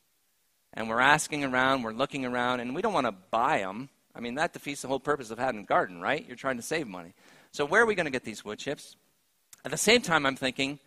And 0.74 0.88
we're 0.88 1.00
asking 1.00 1.44
around, 1.44 1.82
we're 1.82 1.92
looking 1.92 2.24
around, 2.24 2.60
and 2.60 2.74
we 2.74 2.82
don't 2.82 2.92
want 2.92 3.06
to 3.06 3.14
buy 3.30 3.58
them. 3.58 3.88
I 4.14 4.20
mean, 4.20 4.34
that 4.34 4.52
defeats 4.52 4.82
the 4.82 4.88
whole 4.88 5.00
purpose 5.00 5.30
of 5.30 5.38
having 5.38 5.60
a 5.60 5.64
garden, 5.64 6.00
right? 6.00 6.26
You're 6.26 6.36
trying 6.36 6.56
to 6.56 6.62
save 6.62 6.86
money. 6.86 7.14
So, 7.52 7.64
where 7.64 7.82
are 7.82 7.86
we 7.86 7.94
going 7.94 8.06
to 8.06 8.10
get 8.10 8.24
these 8.24 8.44
wood 8.44 8.58
chips? 8.58 8.96
At 9.64 9.70
the 9.70 9.76
same 9.76 10.02
time, 10.02 10.26
I'm 10.26 10.36
thinking, 10.36 10.78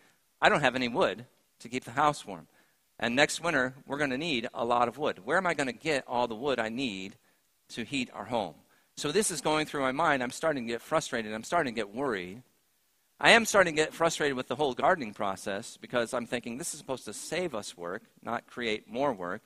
I 0.42 0.50
don't 0.50 0.62
have 0.62 0.76
any 0.76 0.88
wood 0.88 1.26
to 1.60 1.70
keep 1.70 1.84
the 1.84 1.92
house 1.92 2.26
warm. 2.26 2.48
And 3.02 3.16
next 3.16 3.42
winter, 3.42 3.74
we're 3.88 3.98
going 3.98 4.12
to 4.12 4.18
need 4.18 4.48
a 4.54 4.64
lot 4.64 4.88
of 4.88 5.00
wood. 5.00 5.26
Where 5.26 5.38
am 5.38 5.48
I 5.48 5.56
going 5.56 5.68
to 5.68 5.74
get 5.74 6.04
all 6.08 6.28
the 6.28 6.36
wood 6.36 6.60
I 6.60 6.70
need 6.70 7.16
to 7.70 7.84
heat 7.84 8.12
our 8.14 8.26
home? 8.26 8.54
So, 8.96 9.12
this 9.12 9.32
is 9.32 9.42
going 9.42 9.66
through 9.66 9.82
my 9.82 9.92
mind. 9.92 10.22
I'm 10.22 10.32
starting 10.32 10.68
to 10.68 10.72
get 10.72 10.82
frustrated. 10.82 11.34
I'm 11.34 11.44
starting 11.44 11.74
to 11.74 11.76
get 11.76 11.94
worried. 11.94 12.44
I 13.20 13.32
am 13.32 13.46
starting 13.46 13.76
to 13.76 13.82
get 13.82 13.94
frustrated 13.94 14.38
with 14.38 14.48
the 14.48 14.56
whole 14.56 14.74
gardening 14.74 15.14
process 15.14 15.78
because 15.78 16.14
I'm 16.14 16.26
thinking 16.26 16.58
this 16.58 16.74
is 16.74 16.80
supposed 16.80 17.06
to 17.06 17.14
save 17.14 17.56
us 17.56 17.76
work, 17.76 18.04
not 18.24 18.48
create 18.48 18.88
more 18.88 19.14
work. 19.14 19.42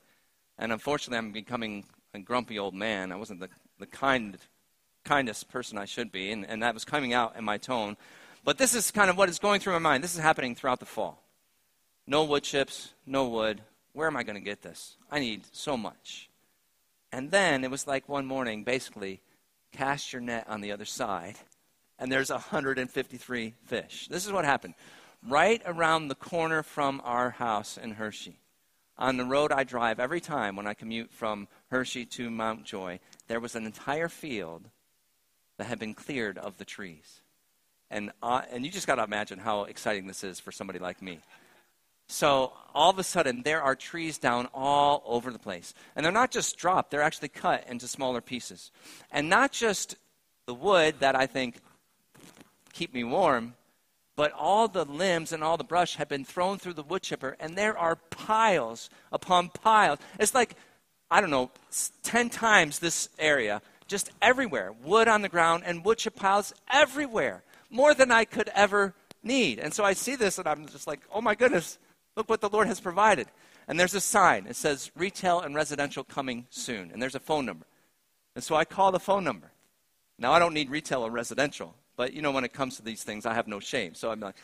And 0.57 0.71
unfortunately, 0.71 1.17
I'm 1.17 1.31
becoming 1.31 1.85
a 2.13 2.19
grumpy 2.19 2.59
old 2.59 2.74
man. 2.74 3.12
I 3.12 3.15
wasn't 3.15 3.41
the, 3.41 3.50
the 3.79 3.85
kind 3.85 4.38
kindest 5.03 5.50
person 5.50 5.77
I 5.77 5.85
should 5.85 6.12
be, 6.12 6.31
and, 6.31 6.45
and 6.45 6.63
that 6.63 6.74
was 6.74 6.83
coming 6.83 7.13
out 7.13 7.35
in 7.38 7.43
my 7.43 7.57
tone. 7.57 7.95
But 8.43 8.57
this 8.57 8.74
is 8.74 8.91
kind 8.91 9.09
of 9.09 9.17
what 9.17 9.29
is 9.29 9.39
going 9.39 9.59
through 9.59 9.74
my 9.74 9.79
mind. 9.79 10.03
This 10.03 10.15
is 10.15 10.21
happening 10.21 10.55
throughout 10.55 10.79
the 10.79 10.85
fall. 10.85 11.25
No 12.07 12.24
wood 12.24 12.43
chips, 12.43 12.93
no 13.05 13.27
wood. 13.27 13.62
Where 13.93 14.07
am 14.07 14.17
I 14.17 14.24
going 14.24 14.35
to 14.35 14.41
get 14.41 14.62
this? 14.62 14.97
I 15.09 15.19
need 15.19 15.43
so 15.51 15.75
much. 15.77 16.29
And 17.12 17.31
then 17.31 17.63
it 17.63 17.71
was 17.71 17.88
like 17.88 18.09
one 18.09 18.25
morning, 18.25 18.63
basically, 18.63 19.21
cast 19.71 20.13
your 20.13 20.21
net 20.21 20.45
on 20.47 20.62
the 20.62 20.71
other 20.71 20.85
side, 20.85 21.35
and 21.97 22.12
there's 22.12 22.29
153 22.29 23.53
fish. 23.65 24.07
This 24.09 24.25
is 24.25 24.31
what 24.31 24.45
happened. 24.45 24.74
Right 25.27 25.62
around 25.65 26.07
the 26.07 26.15
corner 26.15 26.62
from 26.62 27.01
our 27.03 27.31
house 27.31 27.77
in 27.77 27.91
Hershey, 27.91 28.38
on 28.97 29.17
the 29.17 29.25
road 29.25 29.51
I 29.51 29.63
drive 29.63 30.00
every 30.00 30.21
time 30.21 30.55
when 30.55 30.67
I 30.67 30.74
commute 30.74 31.12
from 31.12 31.47
Hershey 31.69 32.05
to 32.05 32.29
Mount 32.29 32.63
Joy, 32.63 33.00
there 33.27 33.39
was 33.39 33.55
an 33.55 33.65
entire 33.65 34.07
field 34.07 34.69
that 35.57 35.67
had 35.67 35.79
been 35.79 35.93
cleared 35.93 36.38
of 36.38 36.57
the 36.57 36.65
trees. 36.65 37.21
And, 37.89 38.12
uh, 38.21 38.43
and 38.51 38.65
you 38.65 38.71
just 38.71 38.88
got 38.88 38.95
to 38.95 39.03
imagine 39.03 39.39
how 39.39 39.63
exciting 39.63 40.07
this 40.07 40.24
is 40.24 40.39
for 40.39 40.51
somebody 40.51 40.79
like 40.79 41.01
me. 41.01 41.19
So 42.07 42.53
all 42.74 42.89
of 42.89 43.00
a 43.00 43.03
sudden, 43.03 43.41
there 43.43 43.62
are 43.62 43.75
trees 43.75 44.17
down 44.17 44.47
all 44.53 45.01
over 45.05 45.31
the 45.31 45.39
place. 45.39 45.74
And 45.95 46.05
they're 46.05 46.12
not 46.12 46.31
just 46.31 46.57
dropped, 46.57 46.91
they're 46.91 47.01
actually 47.01 47.29
cut 47.29 47.65
into 47.69 47.88
smaller 47.88 48.21
pieces. 48.21 48.71
And 49.12 49.29
not 49.29 49.51
just 49.51 49.95
the 50.45 50.53
wood 50.53 50.95
that 51.00 51.15
I 51.15 51.25
think 51.25 51.57
keep 52.74 52.93
me 52.93 53.03
warm, 53.03 53.55
but 54.15 54.31
all 54.31 54.67
the 54.67 54.85
limbs 54.85 55.31
and 55.31 55.43
all 55.43 55.57
the 55.57 55.63
brush 55.63 55.95
have 55.95 56.07
been 56.07 56.24
thrown 56.24 56.57
through 56.57 56.74
the 56.74 56.83
wood 56.83 57.01
chipper, 57.01 57.35
and 57.39 57.57
there 57.57 57.77
are 57.77 57.95
piles 57.95 58.89
upon 59.12 59.50
piles. 59.50 60.00
It's 60.19 60.33
like, 60.33 60.55
I 61.12 61.21
don't 61.21 61.29
know, 61.29 61.51
10 62.03 62.29
times 62.29 62.79
this 62.79 63.09
area 63.19 63.62
just 63.88 64.12
everywhere. 64.21 64.74
Wood 64.83 65.07
on 65.07 65.21
the 65.21 65.29
ground 65.29 65.63
and 65.65 65.83
wood 65.85 65.97
chip 65.97 66.15
piles 66.15 66.53
everywhere. 66.71 67.43
More 67.69 67.93
than 67.93 68.12
I 68.12 68.25
could 68.25 68.50
ever 68.55 68.93
need. 69.21 69.59
And 69.59 69.74
so 69.74 69.83
I 69.83 69.93
see 69.93 70.15
this 70.15 70.38
and 70.38 70.47
I'm 70.47 70.65
just 70.67 70.88
like, 70.88 71.01
oh 71.13 71.21
my 71.21 71.35
goodness, 71.35 71.77
look 72.15 72.29
what 72.29 72.41
the 72.41 72.50
Lord 72.50 72.67
has 72.67 72.79
provided. 72.79 73.27
And 73.67 73.79
there's 73.79 73.95
a 73.95 74.01
sign. 74.01 74.45
It 74.48 74.55
says 74.55 74.91
retail 74.95 75.41
and 75.41 75.55
residential 75.55 76.03
coming 76.03 76.45
soon. 76.50 76.91
And 76.91 77.01
there's 77.01 77.15
a 77.15 77.19
phone 77.19 77.45
number. 77.45 77.65
And 78.36 78.43
so 78.43 78.55
I 78.55 78.65
call 78.65 78.91
the 78.91 79.00
phone 79.00 79.24
number. 79.24 79.51
Now 80.17 80.31
I 80.34 80.39
don't 80.39 80.53
need 80.53 80.69
retail 80.69 81.05
or 81.05 81.10
residential, 81.10 81.75
but 81.98 82.13
you 82.13 82.22
know 82.22 82.31
when 82.31 82.45
it 82.45 82.53
comes 82.53 82.77
to 82.77 82.84
these 82.84 83.03
things, 83.03 83.25
I 83.25 83.34
have 83.34 83.48
no 83.48 83.60
shame. 83.60 83.95
So 83.95 84.12
I'm 84.12 84.19
like, 84.19 84.36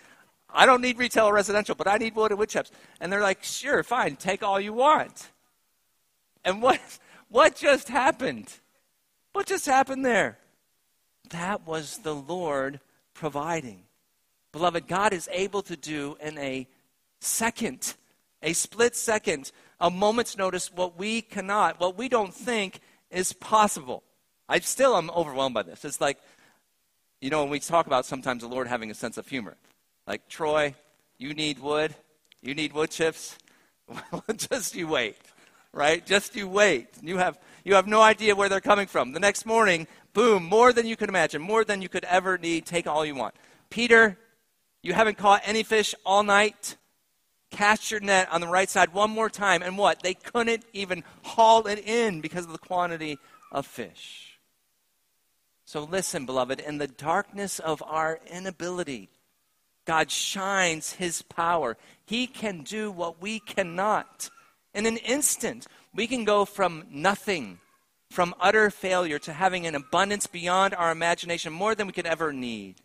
I 0.50 0.66
don't 0.66 0.82
need 0.82 0.98
retail 0.98 1.26
or 1.26 1.34
residential, 1.34 1.76
but 1.76 1.88
I 1.88 1.98
need 1.98 2.16
wood 2.16 2.32
and 2.32 2.40
wood 2.40 2.50
chips. 2.50 2.72
And 3.00 3.12
they're 3.12 3.22
like, 3.22 3.44
sure, 3.44 3.84
fine, 3.84 4.16
take 4.16 4.44
all 4.44 4.60
you 4.60 4.74
want. 4.74 5.30
And 6.44 6.62
what 6.62 6.80
what 7.30 7.56
just 7.56 7.90
happened? 7.90 8.52
What 9.34 9.46
just 9.46 9.66
happened 9.66 10.06
there? 10.06 10.38
That 11.30 11.66
was 11.66 12.00
the 12.00 12.16
Lord 12.16 12.82
providing. 13.14 13.84
Beloved, 14.52 14.88
God 14.88 15.14
is 15.14 15.30
able 15.32 15.62
to 15.62 15.78
do 15.78 16.18
in 16.20 16.38
a 16.38 16.68
second, 17.22 17.96
a 18.42 18.54
split 18.54 18.96
second, 18.96 19.52
a 19.80 19.90
moment's 19.90 20.38
notice, 20.38 20.72
what 20.74 20.98
we 20.98 21.22
cannot, 21.22 21.80
what 21.80 21.98
we 21.98 22.10
don't 22.10 22.34
think 22.34 22.82
is 23.10 23.32
possible. 23.34 24.04
I 24.50 24.60
still 24.60 24.98
am 24.98 25.10
overwhelmed 25.12 25.54
by 25.54 25.64
this. 25.64 25.86
It's 25.86 26.02
like, 26.02 26.18
you 27.22 27.30
know, 27.30 27.42
when 27.42 27.52
we 27.52 27.60
talk 27.60 27.88
about 27.88 28.06
sometimes 28.06 28.42
the 28.42 28.50
Lord 28.50 28.68
having 28.68 28.92
a 28.92 28.96
sense 28.96 29.18
of 29.18 29.28
humor. 29.28 29.56
Like, 30.08 30.28
Troy, 30.28 30.76
you 31.18 31.34
need 31.34 31.60
wood, 31.60 31.96
you 32.42 32.54
need 32.54 32.74
wood 32.74 32.90
chips. 32.90 33.38
Just 34.36 34.76
you 34.76 34.88
wait, 34.88 35.18
right? 35.72 36.06
Just 36.06 36.36
you 36.36 36.48
wait. 36.48 36.88
You 37.02 37.18
have 37.18 37.40
you 37.64 37.76
have 37.76 37.88
no 37.88 38.02
idea 38.02 38.36
where 38.36 38.50
they're 38.50 38.62
coming 38.62 38.88
from. 38.88 39.12
The 39.12 39.20
next 39.20 39.46
morning, 39.46 39.88
boom, 40.14 40.44
more 40.44 40.74
than 40.74 40.88
you 40.88 40.96
could 40.96 41.10
imagine, 41.10 41.42
more 41.42 41.64
than 41.64 41.82
you 41.82 41.90
could 41.90 42.06
ever 42.06 42.38
need. 42.38 42.66
Take 42.66 42.88
all 42.88 43.06
you 43.06 43.16
want. 43.16 43.36
Peter, 43.70 44.18
you 44.82 44.94
haven't 44.94 45.18
caught 45.18 45.44
any 45.46 45.64
fish 45.64 45.94
all 46.06 46.24
night. 46.24 46.78
Cast 47.52 47.92
your 47.92 48.00
net 48.00 48.32
on 48.32 48.42
the 48.42 48.48
right 48.48 48.70
side 48.70 48.94
one 48.94 49.12
more 49.12 49.30
time. 49.30 49.62
And 49.62 49.78
what? 49.78 50.02
They 50.02 50.14
couldn't 50.14 50.66
even 50.74 51.04
haul 51.24 51.68
it 51.68 51.80
in 51.80 52.22
because 52.22 52.46
of 52.46 52.54
the 52.54 52.58
quantity 52.58 53.20
of 53.52 53.66
fish. 53.66 54.40
So 55.66 55.84
listen, 55.84 56.26
beloved, 56.26 56.60
in 56.60 56.80
the 56.80 56.88
darkness 56.88 57.60
of 57.60 57.84
our 57.86 58.20
inability, 58.30 59.10
God 59.86 60.12
shines 60.12 60.94
his 60.94 61.22
power. 61.22 61.78
He 62.06 62.28
can 62.28 62.62
do 62.62 62.92
what 62.92 63.22
we 63.22 63.40
cannot. 63.40 64.30
In 64.74 64.86
an 64.86 64.98
instant, 64.98 65.68
we 65.94 66.08
can 66.08 66.24
go 66.24 66.46
from 66.46 66.86
nothing, 66.90 67.60
from 68.10 68.34
utter 68.40 68.70
failure, 68.70 69.20
to 69.20 69.34
having 69.34 69.66
an 69.66 69.76
abundance 69.76 70.28
beyond 70.28 70.74
our 70.74 70.92
imagination, 70.92 71.52
more 71.52 71.76
than 71.76 71.88
we 71.88 71.94
could 71.94 72.06
ever 72.06 72.32
need. 72.32 72.76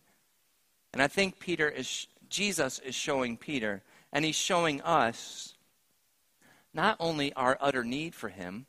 And 0.92 1.02
I 1.02 1.06
think 1.06 1.38
Peter 1.38 1.68
is, 1.68 2.06
Jesus 2.28 2.78
is 2.78 2.94
showing 2.94 3.36
Peter, 3.36 3.82
and 4.12 4.24
he's 4.24 4.36
showing 4.36 4.80
us 4.82 5.54
not 6.72 6.96
only 7.00 7.32
our 7.32 7.56
utter 7.60 7.84
need 7.84 8.14
for 8.14 8.28
him, 8.28 8.66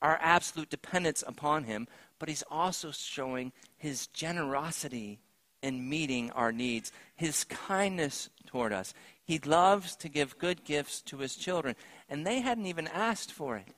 our 0.00 0.18
absolute 0.22 0.70
dependence 0.70 1.24
upon 1.26 1.64
him, 1.64 1.88
but 2.18 2.28
he's 2.28 2.44
also 2.50 2.90
showing 2.90 3.52
his 3.76 4.06
generosity 4.08 5.18
in 5.62 5.88
meeting 5.88 6.30
our 6.32 6.52
needs, 6.52 6.92
his 7.16 7.44
kindness 7.44 8.30
toward 8.46 8.72
us. 8.72 8.94
He 9.24 9.38
loves 9.40 9.96
to 9.96 10.08
give 10.08 10.38
good 10.38 10.64
gifts 10.64 11.02
to 11.02 11.18
his 11.18 11.34
children, 11.34 11.74
and 12.08 12.26
they 12.26 12.40
hadn't 12.40 12.66
even 12.66 12.86
asked 12.86 13.32
for 13.32 13.56
it. 13.56 13.74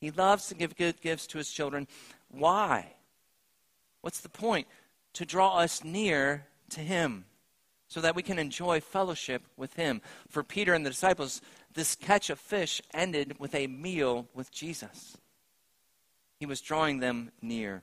He 0.00 0.10
loves 0.10 0.48
to 0.48 0.54
give 0.54 0.76
good 0.76 1.00
gifts 1.00 1.26
to 1.28 1.38
his 1.38 1.50
children. 1.50 1.86
Why? 2.28 2.94
What's 4.00 4.20
the 4.20 4.28
point? 4.28 4.66
To 5.14 5.24
draw 5.24 5.58
us 5.58 5.84
near 5.84 6.46
to 6.70 6.80
him 6.80 7.26
so 7.90 8.00
that 8.00 8.14
we 8.14 8.22
can 8.22 8.38
enjoy 8.38 8.80
fellowship 8.80 9.42
with 9.56 9.74
him. 9.74 10.00
For 10.28 10.44
Peter 10.44 10.74
and 10.74 10.86
the 10.86 10.90
disciples, 10.90 11.42
this 11.74 11.96
catch 11.96 12.30
of 12.30 12.38
fish 12.38 12.80
ended 12.94 13.40
with 13.40 13.52
a 13.52 13.66
meal 13.66 14.28
with 14.32 14.52
Jesus. 14.52 15.16
He 16.38 16.46
was 16.46 16.60
drawing 16.60 17.00
them 17.00 17.32
near. 17.42 17.82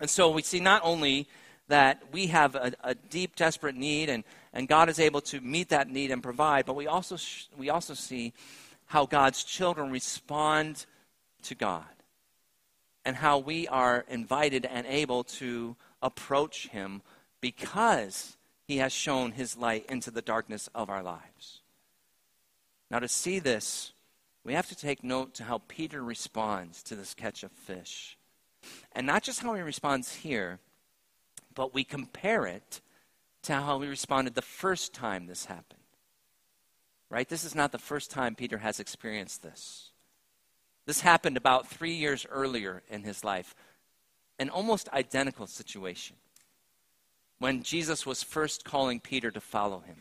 And 0.00 0.10
so 0.10 0.30
we 0.30 0.42
see 0.42 0.58
not 0.58 0.82
only 0.84 1.28
that 1.68 2.02
we 2.12 2.26
have 2.26 2.56
a, 2.56 2.72
a 2.82 2.96
deep, 2.96 3.36
desperate 3.36 3.76
need, 3.76 4.10
and, 4.10 4.24
and 4.52 4.66
God 4.66 4.88
is 4.88 4.98
able 4.98 5.20
to 5.22 5.40
meet 5.40 5.68
that 5.68 5.88
need 5.88 6.10
and 6.10 6.20
provide, 6.20 6.66
but 6.66 6.74
we 6.74 6.88
also, 6.88 7.16
sh- 7.16 7.46
we 7.56 7.70
also 7.70 7.94
see 7.94 8.32
how 8.86 9.06
God's 9.06 9.44
children 9.44 9.92
respond 9.92 10.86
to 11.44 11.54
God 11.54 11.84
and 13.04 13.14
how 13.14 13.38
we 13.38 13.68
are 13.68 14.04
invited 14.08 14.66
and 14.66 14.88
able 14.88 15.22
to 15.24 15.76
approach 16.02 16.66
Him 16.68 17.00
because 17.40 18.36
He 18.66 18.78
has 18.78 18.92
shown 18.92 19.32
His 19.32 19.56
light 19.56 19.86
into 19.88 20.10
the 20.10 20.22
darkness 20.22 20.68
of 20.74 20.88
our 20.88 21.02
lives. 21.02 21.60
Now, 22.90 22.98
to 22.98 23.08
see 23.08 23.38
this, 23.38 23.92
we 24.44 24.52
have 24.52 24.68
to 24.68 24.76
take 24.76 25.02
note 25.02 25.34
to 25.34 25.44
how 25.44 25.62
Peter 25.68 26.02
responds 26.02 26.82
to 26.84 26.94
this 26.94 27.14
catch 27.14 27.42
of 27.42 27.50
fish. 27.50 28.18
And 28.92 29.06
not 29.06 29.22
just 29.22 29.40
how 29.40 29.54
he 29.54 29.62
responds 29.62 30.14
here, 30.14 30.58
but 31.54 31.74
we 31.74 31.84
compare 31.84 32.46
it 32.46 32.80
to 33.42 33.54
how 33.54 33.80
he 33.80 33.88
responded 33.88 34.34
the 34.34 34.42
first 34.42 34.94
time 34.94 35.26
this 35.26 35.46
happened. 35.46 35.80
Right? 37.10 37.28
This 37.28 37.44
is 37.44 37.54
not 37.54 37.72
the 37.72 37.78
first 37.78 38.10
time 38.10 38.34
Peter 38.34 38.58
has 38.58 38.80
experienced 38.80 39.42
this. 39.42 39.90
This 40.86 41.00
happened 41.00 41.36
about 41.36 41.68
three 41.68 41.94
years 41.94 42.26
earlier 42.30 42.82
in 42.90 43.02
his 43.02 43.24
life, 43.24 43.54
an 44.38 44.50
almost 44.50 44.88
identical 44.90 45.46
situation 45.46 46.16
when 47.44 47.62
Jesus 47.62 48.06
was 48.06 48.22
first 48.22 48.64
calling 48.64 49.00
Peter 49.00 49.30
to 49.30 49.38
follow 49.38 49.80
him. 49.80 49.96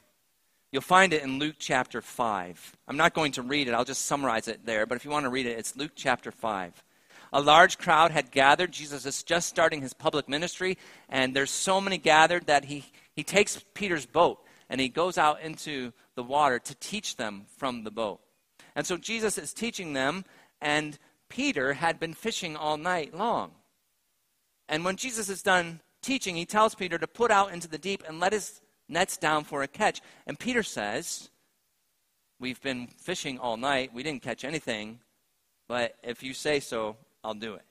You'll 0.71 0.81
find 0.81 1.11
it 1.11 1.23
in 1.23 1.39
Luke 1.39 1.57
chapter 1.59 2.01
5. 2.01 2.77
I'm 2.87 2.95
not 2.95 3.13
going 3.13 3.33
to 3.33 3.41
read 3.41 3.67
it, 3.67 3.73
I'll 3.73 3.83
just 3.83 4.05
summarize 4.05 4.47
it 4.47 4.65
there, 4.65 4.85
but 4.85 4.95
if 4.95 5.03
you 5.03 5.11
want 5.11 5.25
to 5.25 5.29
read 5.29 5.45
it, 5.45 5.59
it's 5.59 5.75
Luke 5.75 5.91
chapter 5.93 6.31
5. 6.31 6.81
A 7.33 7.41
large 7.41 7.77
crowd 7.77 8.11
had 8.11 8.31
gathered. 8.31 8.71
Jesus 8.71 9.05
is 9.05 9.23
just 9.23 9.49
starting 9.49 9.81
his 9.81 9.93
public 9.93 10.29
ministry, 10.29 10.77
and 11.09 11.35
there's 11.35 11.51
so 11.51 11.81
many 11.81 11.97
gathered 11.97 12.47
that 12.47 12.63
he, 12.63 12.85
he 13.13 13.23
takes 13.25 13.61
Peter's 13.73 14.05
boat 14.05 14.39
and 14.69 14.79
he 14.79 14.87
goes 14.87 15.17
out 15.17 15.41
into 15.41 15.91
the 16.15 16.23
water 16.23 16.59
to 16.59 16.75
teach 16.75 17.17
them 17.17 17.43
from 17.57 17.83
the 17.83 17.91
boat. 17.91 18.21
And 18.73 18.87
so 18.87 18.95
Jesus 18.95 19.37
is 19.37 19.53
teaching 19.53 19.91
them 19.91 20.23
and 20.61 20.97
Peter 21.27 21.73
had 21.73 21.99
been 21.99 22.13
fishing 22.13 22.55
all 22.55 22.77
night 22.77 23.13
long. 23.13 23.51
And 24.69 24.85
when 24.85 24.95
Jesus 24.95 25.27
is 25.27 25.43
done 25.43 25.81
teaching, 26.03 26.35
he 26.35 26.45
tells 26.45 26.75
Peter 26.75 26.97
to 26.97 27.07
put 27.07 27.31
out 27.31 27.53
into 27.53 27.67
the 27.67 27.77
deep 27.77 28.03
and 28.07 28.19
let 28.19 28.33
his 28.33 28.61
nets 28.87 29.17
down 29.17 29.43
for 29.43 29.63
a 29.63 29.67
catch. 29.67 30.01
And 30.27 30.37
Peter 30.37 30.63
says, 30.63 31.29
We've 32.39 32.61
been 32.61 32.87
fishing 32.87 33.39
all 33.39 33.55
night. 33.55 33.93
We 33.93 34.03
didn't 34.03 34.21
catch 34.21 34.43
anything, 34.43 34.99
but 35.67 35.95
if 36.03 36.21
you 36.23 36.33
say 36.33 36.59
so, 36.59 36.97
I'll 37.23 37.33
do 37.33 37.53
it. 37.53 37.65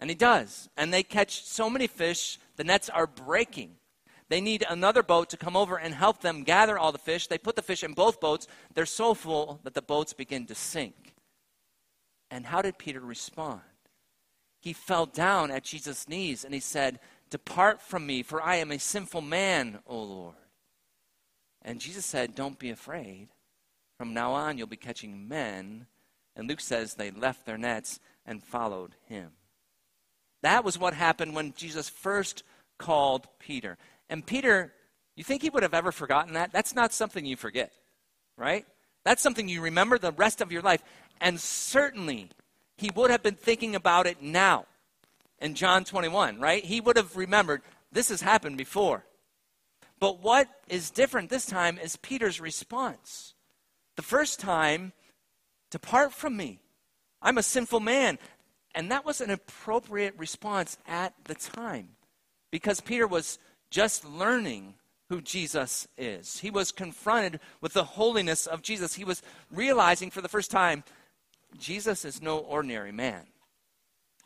And 0.00 0.10
he 0.10 0.16
does. 0.16 0.68
And 0.76 0.92
they 0.92 1.02
catch 1.02 1.44
so 1.44 1.70
many 1.70 1.86
fish, 1.86 2.38
the 2.56 2.64
nets 2.64 2.88
are 2.88 3.06
breaking. 3.06 3.76
They 4.28 4.40
need 4.40 4.64
another 4.68 5.02
boat 5.02 5.30
to 5.30 5.36
come 5.36 5.56
over 5.56 5.76
and 5.76 5.94
help 5.94 6.20
them 6.20 6.42
gather 6.42 6.78
all 6.78 6.92
the 6.92 6.98
fish. 6.98 7.26
They 7.26 7.38
put 7.38 7.56
the 7.56 7.62
fish 7.62 7.82
in 7.82 7.94
both 7.94 8.20
boats. 8.20 8.46
They're 8.74 8.84
so 8.84 9.14
full 9.14 9.60
that 9.64 9.74
the 9.74 9.82
boats 9.82 10.12
begin 10.12 10.46
to 10.46 10.54
sink. 10.54 11.14
And 12.30 12.46
how 12.46 12.60
did 12.60 12.78
Peter 12.78 13.00
respond? 13.00 13.60
He 14.60 14.72
fell 14.72 15.06
down 15.06 15.50
at 15.50 15.64
Jesus' 15.64 16.08
knees 16.08 16.44
and 16.44 16.52
he 16.52 16.60
said, 16.60 17.00
Depart 17.30 17.82
from 17.82 18.06
me, 18.06 18.22
for 18.22 18.42
I 18.42 18.56
am 18.56 18.72
a 18.72 18.78
sinful 18.78 19.20
man, 19.20 19.80
O 19.86 20.02
Lord. 20.02 20.34
And 21.62 21.80
Jesus 21.80 22.06
said, 22.06 22.34
Don't 22.34 22.58
be 22.58 22.70
afraid. 22.70 23.28
From 23.98 24.14
now 24.14 24.32
on, 24.32 24.56
you'll 24.56 24.66
be 24.66 24.76
catching 24.76 25.28
men. 25.28 25.86
And 26.36 26.48
Luke 26.48 26.60
says 26.60 26.94
they 26.94 27.10
left 27.10 27.44
their 27.44 27.58
nets 27.58 27.98
and 28.24 28.42
followed 28.42 28.94
him. 29.06 29.32
That 30.42 30.64
was 30.64 30.78
what 30.78 30.94
happened 30.94 31.34
when 31.34 31.52
Jesus 31.54 31.88
first 31.88 32.44
called 32.78 33.26
Peter. 33.40 33.76
And 34.08 34.24
Peter, 34.24 34.72
you 35.16 35.24
think 35.24 35.42
he 35.42 35.50
would 35.50 35.64
have 35.64 35.74
ever 35.74 35.90
forgotten 35.90 36.34
that? 36.34 36.52
That's 36.52 36.76
not 36.76 36.92
something 36.92 37.26
you 37.26 37.36
forget, 37.36 37.72
right? 38.36 38.64
That's 39.04 39.22
something 39.22 39.48
you 39.48 39.60
remember 39.60 39.98
the 39.98 40.12
rest 40.12 40.40
of 40.40 40.52
your 40.52 40.62
life. 40.62 40.82
And 41.20 41.40
certainly, 41.40 42.30
he 42.76 42.90
would 42.94 43.10
have 43.10 43.24
been 43.24 43.34
thinking 43.34 43.74
about 43.74 44.06
it 44.06 44.22
now 44.22 44.66
in 45.40 45.54
John 45.54 45.84
21, 45.84 46.40
right? 46.40 46.64
He 46.64 46.80
would 46.80 46.96
have 46.96 47.16
remembered 47.16 47.62
this 47.92 48.08
has 48.08 48.20
happened 48.20 48.56
before. 48.56 49.04
But 50.00 50.22
what 50.22 50.48
is 50.68 50.90
different 50.90 51.30
this 51.30 51.46
time 51.46 51.78
is 51.78 51.96
Peter's 51.96 52.40
response. 52.40 53.34
The 53.96 54.02
first 54.02 54.38
time, 54.38 54.92
depart 55.70 56.12
from 56.12 56.36
me. 56.36 56.60
I'm 57.20 57.38
a 57.38 57.42
sinful 57.42 57.80
man. 57.80 58.18
And 58.74 58.90
that 58.90 59.04
was 59.04 59.20
an 59.20 59.30
appropriate 59.30 60.14
response 60.16 60.78
at 60.86 61.14
the 61.24 61.34
time 61.34 61.96
because 62.50 62.80
Peter 62.80 63.06
was 63.06 63.38
just 63.70 64.04
learning 64.04 64.74
who 65.08 65.20
Jesus 65.20 65.88
is. 65.96 66.38
He 66.38 66.50
was 66.50 66.70
confronted 66.70 67.40
with 67.60 67.72
the 67.72 67.84
holiness 67.84 68.46
of 68.46 68.62
Jesus. 68.62 68.94
He 68.94 69.04
was 69.04 69.22
realizing 69.50 70.10
for 70.10 70.20
the 70.20 70.28
first 70.28 70.50
time 70.50 70.84
Jesus 71.58 72.04
is 72.04 72.20
no 72.22 72.38
ordinary 72.38 72.92
man. 72.92 73.24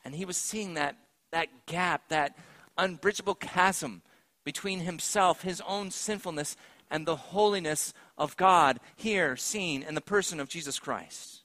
And 0.05 0.15
he 0.15 0.25
was 0.25 0.37
seeing 0.37 0.75
that, 0.75 0.97
that 1.31 1.67
gap, 1.67 2.09
that 2.09 2.37
unbridgeable 2.77 3.37
chasm 3.37 4.03
between 4.45 4.81
himself, 4.81 5.43
his 5.43 5.61
own 5.67 5.91
sinfulness, 5.91 6.57
and 6.91 7.07
the 7.07 7.17
holiness 7.17 7.95
of 8.19 8.37
God 8.37 8.79
here 8.97 9.37
seen 9.37 9.83
in 9.83 9.95
the 9.95 10.01
person 10.01 10.41
of 10.41 10.49
Jesus 10.49 10.79
Christ. 10.79 11.43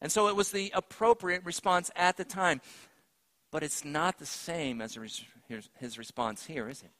And 0.00 0.10
so 0.10 0.28
it 0.28 0.36
was 0.36 0.50
the 0.50 0.72
appropriate 0.74 1.44
response 1.44 1.90
at 1.94 2.16
the 2.16 2.24
time. 2.24 2.60
But 3.52 3.62
it's 3.62 3.84
not 3.84 4.18
the 4.18 4.26
same 4.26 4.80
as 4.82 4.98
his 5.78 5.98
response 5.98 6.46
here, 6.46 6.68
is 6.68 6.82
it? 6.82 6.90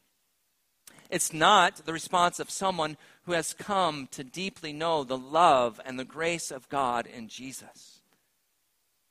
It's 1.11 1.33
not 1.33 1.85
the 1.85 1.93
response 1.93 2.39
of 2.39 2.51
someone 2.51 2.97
who 3.25 3.33
has 3.33 3.53
come 3.53 4.09
to 4.13 4.25
deeply 4.25 4.73
know 4.73 5.05
the 5.05 5.19
love 5.19 5.81
and 5.85 5.99
the 5.99 6.05
grace 6.05 6.51
of 6.51 6.69
God 6.69 7.07
in 7.07 7.29
Jesus. 7.29 8.01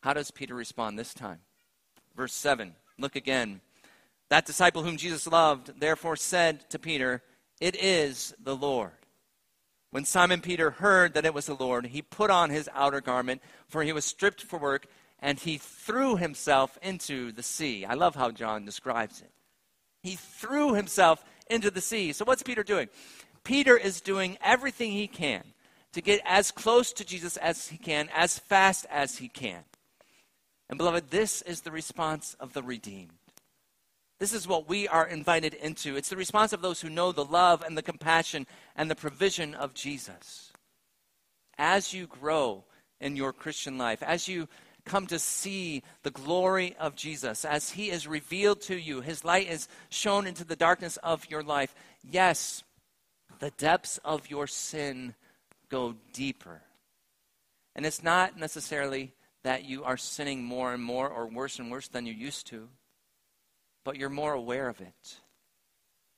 How 0.01 0.13
does 0.13 0.31
Peter 0.31 0.55
respond 0.55 0.97
this 0.97 1.13
time? 1.13 1.39
Verse 2.15 2.33
7. 2.33 2.75
Look 2.97 3.15
again. 3.15 3.61
That 4.29 4.45
disciple 4.45 4.83
whom 4.83 4.97
Jesus 4.97 5.27
loved 5.27 5.79
therefore 5.79 6.15
said 6.15 6.69
to 6.69 6.79
Peter, 6.79 7.21
It 7.59 7.75
is 7.75 8.33
the 8.41 8.55
Lord. 8.55 8.91
When 9.91 10.05
Simon 10.05 10.41
Peter 10.41 10.71
heard 10.71 11.13
that 11.13 11.25
it 11.25 11.35
was 11.35 11.45
the 11.45 11.53
Lord, 11.53 11.85
he 11.85 12.01
put 12.01 12.31
on 12.31 12.49
his 12.49 12.67
outer 12.73 12.99
garment, 12.99 13.43
for 13.67 13.83
he 13.83 13.93
was 13.93 14.05
stripped 14.05 14.41
for 14.41 14.57
work, 14.57 14.87
and 15.19 15.39
he 15.39 15.59
threw 15.59 16.15
himself 16.15 16.79
into 16.81 17.31
the 17.31 17.43
sea. 17.43 17.85
I 17.85 17.93
love 17.93 18.15
how 18.15 18.31
John 18.31 18.65
describes 18.65 19.21
it. 19.21 19.29
He 20.01 20.15
threw 20.15 20.73
himself 20.73 21.23
into 21.47 21.69
the 21.69 21.79
sea. 21.79 22.11
So, 22.11 22.25
what's 22.25 22.41
Peter 22.41 22.63
doing? 22.63 22.89
Peter 23.43 23.77
is 23.77 24.01
doing 24.01 24.37
everything 24.41 24.91
he 24.91 25.07
can 25.07 25.43
to 25.91 26.01
get 26.01 26.21
as 26.25 26.51
close 26.51 26.91
to 26.93 27.05
Jesus 27.05 27.37
as 27.37 27.67
he 27.67 27.77
can, 27.77 28.09
as 28.15 28.39
fast 28.39 28.85
as 28.89 29.17
he 29.17 29.27
can. 29.27 29.63
And, 30.73 30.79
beloved, 30.79 31.11
this 31.11 31.43
is 31.43 31.61
the 31.61 31.69
response 31.69 32.35
of 32.39 32.53
the 32.53 32.63
redeemed. 32.63 33.11
This 34.19 34.33
is 34.33 34.47
what 34.47 34.67
we 34.67 34.87
are 34.87 35.05
invited 35.05 35.53
into. 35.53 35.95
It's 35.95 36.09
the 36.09 36.17
response 36.17 36.51
of 36.51 36.63
those 36.63 36.81
who 36.81 36.89
know 36.89 37.11
the 37.11 37.23
love 37.23 37.61
and 37.61 37.77
the 37.77 37.83
compassion 37.83 38.47
and 38.75 38.89
the 38.89 38.95
provision 38.95 39.53
of 39.53 39.75
Jesus. 39.75 40.51
As 41.59 41.93
you 41.93 42.07
grow 42.07 42.63
in 42.99 43.15
your 43.15 43.33
Christian 43.33 43.77
life, 43.77 44.01
as 44.01 44.27
you 44.27 44.49
come 44.83 45.05
to 45.05 45.19
see 45.19 45.83
the 46.01 46.09
glory 46.09 46.75
of 46.79 46.95
Jesus 46.95 47.45
as 47.45 47.69
he 47.69 47.91
is 47.91 48.07
revealed 48.07 48.61
to 48.61 48.75
you. 48.75 49.01
His 49.01 49.23
light 49.23 49.47
is 49.47 49.67
shown 49.89 50.25
into 50.25 50.43
the 50.43 50.55
darkness 50.55 50.97
of 51.03 51.29
your 51.29 51.43
life. 51.43 51.75
Yes, 52.01 52.63
the 53.37 53.51
depths 53.51 53.99
of 54.03 54.27
your 54.27 54.47
sin 54.47 55.13
go 55.69 55.93
deeper. 56.13 56.63
And 57.75 57.85
it's 57.85 58.01
not 58.01 58.39
necessarily 58.39 59.13
that 59.43 59.65
you 59.65 59.83
are 59.83 59.97
sinning 59.97 60.43
more 60.43 60.73
and 60.73 60.83
more 60.83 61.09
or 61.09 61.27
worse 61.27 61.59
and 61.59 61.69
worse 61.69 61.87
than 61.87 62.05
you 62.05 62.13
used 62.13 62.47
to, 62.47 62.69
but 63.83 63.97
you're 63.97 64.09
more 64.09 64.33
aware 64.33 64.69
of 64.69 64.81
it. 64.81 65.17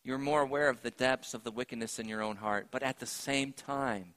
You're 0.04 0.20
more 0.20 0.42
aware 0.42 0.70
of 0.70 0.84
the 0.84 0.92
depths 0.92 1.34
of 1.34 1.44
the 1.44 1.52
wickedness 1.52 1.98
in 1.98 2.08
your 2.08 2.22
own 2.22 2.36
heart. 2.36 2.68
But 2.70 2.84
at 2.84 3.00
the 3.00 3.08
same 3.08 3.54
time, 3.54 4.14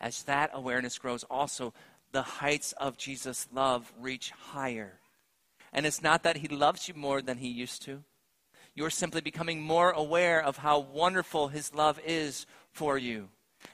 as 0.00 0.22
that 0.22 0.50
awareness 0.54 0.98
grows, 0.98 1.22
also 1.24 1.74
the 2.12 2.22
heights 2.22 2.72
of 2.72 2.96
Jesus' 2.96 3.46
love 3.52 3.92
reach 4.00 4.30
higher. 4.30 5.00
And 5.70 5.84
it's 5.84 6.02
not 6.02 6.22
that 6.22 6.38
he 6.38 6.48
loves 6.48 6.88
you 6.88 6.94
more 6.94 7.20
than 7.20 7.38
he 7.38 7.48
used 7.48 7.82
to. 7.82 8.02
You're 8.74 8.88
simply 8.88 9.20
becoming 9.20 9.60
more 9.60 9.90
aware 9.90 10.42
of 10.42 10.56
how 10.56 10.78
wonderful 10.78 11.48
his 11.48 11.74
love 11.74 12.00
is 12.06 12.46
for 12.70 12.96
you. 12.96 13.28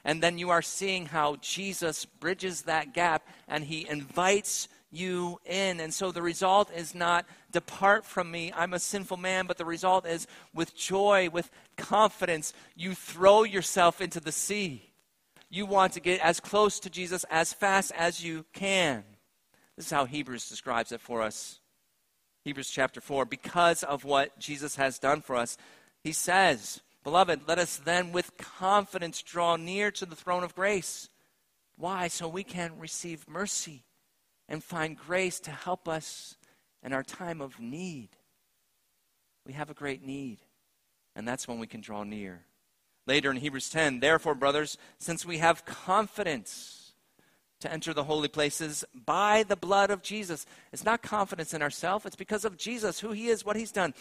And 0.04 0.22
then 0.22 0.38
you 0.38 0.50
are 0.50 0.62
seeing 0.62 1.06
how 1.06 1.36
Jesus 1.36 2.04
bridges 2.04 2.62
that 2.62 2.94
gap 2.94 3.26
and 3.48 3.64
he 3.64 3.88
invites 3.88 4.68
you 4.90 5.40
in. 5.44 5.80
And 5.80 5.92
so 5.92 6.12
the 6.12 6.22
result 6.22 6.70
is 6.74 6.94
not 6.94 7.26
depart 7.50 8.04
from 8.04 8.30
me, 8.30 8.52
I'm 8.54 8.74
a 8.74 8.78
sinful 8.78 9.16
man, 9.16 9.46
but 9.46 9.58
the 9.58 9.64
result 9.64 10.06
is 10.06 10.26
with 10.52 10.76
joy, 10.76 11.28
with 11.30 11.50
confidence, 11.76 12.52
you 12.74 12.94
throw 12.94 13.44
yourself 13.44 14.00
into 14.00 14.20
the 14.20 14.32
sea. 14.32 14.90
You 15.50 15.66
want 15.66 15.92
to 15.92 16.00
get 16.00 16.20
as 16.20 16.40
close 16.40 16.80
to 16.80 16.90
Jesus 16.90 17.24
as 17.30 17.52
fast 17.52 17.92
as 17.96 18.24
you 18.24 18.44
can. 18.52 19.04
This 19.76 19.86
is 19.86 19.92
how 19.92 20.04
Hebrews 20.04 20.48
describes 20.48 20.92
it 20.92 21.00
for 21.00 21.22
us. 21.22 21.60
Hebrews 22.44 22.70
chapter 22.70 23.00
4, 23.00 23.24
because 23.24 23.82
of 23.82 24.04
what 24.04 24.38
Jesus 24.38 24.76
has 24.76 24.98
done 24.98 25.20
for 25.20 25.36
us, 25.36 25.56
he 26.02 26.12
says, 26.12 26.80
Beloved, 27.04 27.42
let 27.46 27.58
us 27.58 27.76
then 27.76 28.12
with 28.12 28.36
confidence 28.38 29.22
draw 29.22 29.56
near 29.56 29.90
to 29.90 30.06
the 30.06 30.16
throne 30.16 30.42
of 30.42 30.54
grace. 30.54 31.10
Why? 31.76 32.08
So 32.08 32.26
we 32.26 32.44
can 32.44 32.78
receive 32.78 33.28
mercy 33.28 33.84
and 34.48 34.64
find 34.64 34.96
grace 34.96 35.38
to 35.40 35.50
help 35.50 35.86
us 35.86 36.36
in 36.82 36.94
our 36.94 37.02
time 37.02 37.42
of 37.42 37.60
need. 37.60 38.08
We 39.46 39.52
have 39.52 39.68
a 39.68 39.74
great 39.74 40.02
need, 40.02 40.38
and 41.14 41.28
that's 41.28 41.46
when 41.46 41.58
we 41.58 41.66
can 41.66 41.82
draw 41.82 42.04
near. 42.04 42.46
Later 43.06 43.30
in 43.30 43.36
Hebrews 43.36 43.68
10, 43.68 44.00
therefore, 44.00 44.34
brothers, 44.34 44.78
since 44.98 45.26
we 45.26 45.38
have 45.38 45.66
confidence 45.66 46.94
to 47.60 47.70
enter 47.70 47.92
the 47.92 48.04
holy 48.04 48.28
places 48.28 48.82
by 48.94 49.42
the 49.42 49.56
blood 49.56 49.90
of 49.90 50.02
Jesus, 50.02 50.46
it's 50.72 50.84
not 50.84 51.02
confidence 51.02 51.52
in 51.52 51.60
ourselves, 51.60 52.06
it's 52.06 52.16
because 52.16 52.46
of 52.46 52.56
Jesus, 52.56 53.00
who 53.00 53.12
he 53.12 53.28
is, 53.28 53.44
what 53.44 53.56
he's 53.56 53.72
done. 53.72 53.92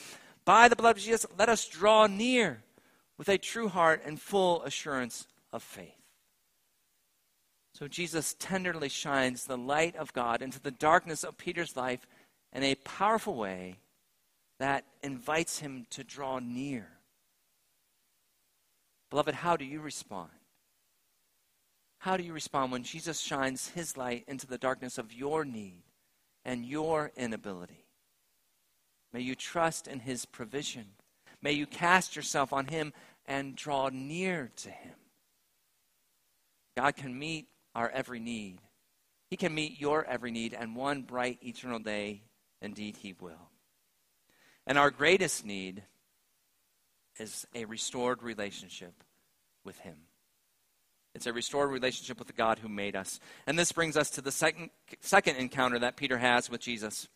By 0.46 0.70
the 0.70 0.78
blood 0.78 0.96
of 0.96 1.02
Jesus, 1.02 1.26
let 1.38 1.50
us 1.50 1.68
draw 1.68 2.08
near 2.08 2.64
with 3.24 3.36
a 3.36 3.38
true 3.38 3.70
heart 3.70 4.02
and 4.06 4.20
full 4.20 4.62
assurance 4.64 5.28
of 5.54 5.64
faith. 5.64 5.96
So 7.74 7.88
Jesus 7.88 8.36
tenderly 8.38 8.90
shines 8.90 9.46
the 9.46 9.58
light 9.58 9.96
of 9.96 10.12
God 10.12 10.42
into 10.42 10.60
the 10.60 10.72
darkness 10.72 11.24
of 11.24 11.38
Peter's 11.38 11.78
life 11.78 12.06
in 12.52 12.64
a 12.64 12.76
powerful 12.76 13.36
way 13.36 13.78
that 14.60 14.84
invites 15.02 15.60
him 15.60 15.86
to 15.92 16.04
draw 16.04 16.40
near. 16.40 16.86
Beloved, 19.10 19.36
how 19.36 19.56
do 19.56 19.64
you 19.64 19.80
respond? 19.80 20.32
How 22.00 22.18
do 22.18 22.24
you 22.24 22.34
respond 22.34 22.74
when 22.74 22.84
Jesus 22.84 23.22
shines 23.22 23.70
his 23.70 23.96
light 23.96 24.26
into 24.28 24.48
the 24.48 24.58
darkness 24.58 24.98
of 24.98 25.14
your 25.14 25.46
need 25.46 25.84
and 26.44 26.66
your 26.66 27.14
inability? 27.16 27.86
May 29.14 29.22
you 29.22 29.34
trust 29.34 29.88
in 29.88 30.02
his 30.02 30.26
provision. 30.26 30.88
May 31.42 31.54
you 31.54 31.66
cast 31.66 32.16
yourself 32.16 32.52
on 32.54 32.68
him 32.68 32.92
and 33.26 33.56
draw 33.56 33.90
near 33.90 34.52
to 34.58 34.70
him. 34.70 34.96
God 36.76 36.96
can 36.96 37.18
meet 37.18 37.48
our 37.76 37.90
every 37.90 38.20
need. 38.20 38.60
He 39.30 39.38
can 39.38 39.54
meet 39.54 39.80
your 39.80 40.06
every 40.06 40.32
need, 40.32 40.54
and 40.54 40.76
one 40.76 41.02
bright 41.02 41.40
eternal 41.42 41.80
day, 41.80 42.22
indeed, 42.62 42.98
He 42.98 43.16
will. 43.20 43.50
And 44.68 44.78
our 44.78 44.92
greatest 44.92 45.46
need 45.46 45.84
is 47.20 47.46
a 47.56 47.66
restored 47.66 48.22
relationship 48.22 48.94
with 49.66 49.80
Him. 49.80 49.96
It's 51.16 51.28
a 51.28 51.34
restored 51.34 51.72
relationship 51.72 52.18
with 52.18 52.28
the 52.28 52.34
God 52.34 52.60
who 52.60 52.70
made 52.70 52.96
us. 52.96 53.20
And 53.46 53.58
this 53.58 53.72
brings 53.72 53.98
us 53.98 54.10
to 54.12 54.22
the 54.22 54.32
second, 54.32 54.70
second 55.00 55.38
encounter 55.38 55.80
that 55.80 55.96
Peter 55.96 56.18
has 56.18 56.50
with 56.50 56.62
Jesus. 56.62 57.08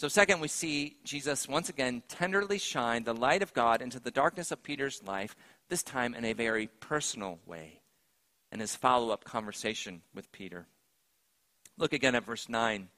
So, 0.00 0.08
second, 0.08 0.40
we 0.40 0.48
see 0.48 0.96
Jesus 1.04 1.46
once 1.46 1.68
again 1.68 2.02
tenderly 2.08 2.56
shine 2.56 3.04
the 3.04 3.12
light 3.12 3.42
of 3.42 3.52
God 3.52 3.82
into 3.82 4.00
the 4.00 4.10
darkness 4.10 4.50
of 4.50 4.62
Peter's 4.62 5.02
life, 5.02 5.36
this 5.68 5.82
time 5.82 6.14
in 6.14 6.24
a 6.24 6.32
very 6.32 6.68
personal 6.80 7.38
way 7.44 7.82
in 8.50 8.60
his 8.60 8.74
follow 8.74 9.10
up 9.10 9.24
conversation 9.24 10.00
with 10.14 10.32
Peter. 10.32 10.66
Look 11.76 11.92
again 11.92 12.14
at 12.14 12.24
verse 12.24 12.48
9. 12.48 12.88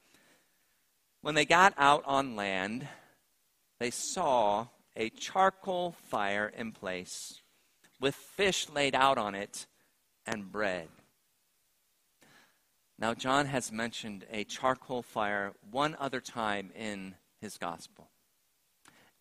When 1.19 1.35
they 1.35 1.43
got 1.43 1.73
out 1.77 2.03
on 2.05 2.37
land, 2.37 2.87
they 3.81 3.91
saw 3.91 4.67
a 4.95 5.09
charcoal 5.09 5.97
fire 6.05 6.53
in 6.55 6.71
place 6.71 7.41
with 7.99 8.15
fish 8.15 8.69
laid 8.69 8.95
out 8.95 9.17
on 9.17 9.35
it 9.35 9.65
and 10.25 10.49
bread. 10.49 10.87
Now, 12.99 13.13
John 13.13 13.47
has 13.47 13.71
mentioned 13.71 14.25
a 14.31 14.43
charcoal 14.43 15.01
fire 15.01 15.53
one 15.71 15.95
other 15.99 16.21
time 16.21 16.71
in 16.75 17.15
his 17.41 17.57
gospel. 17.57 18.09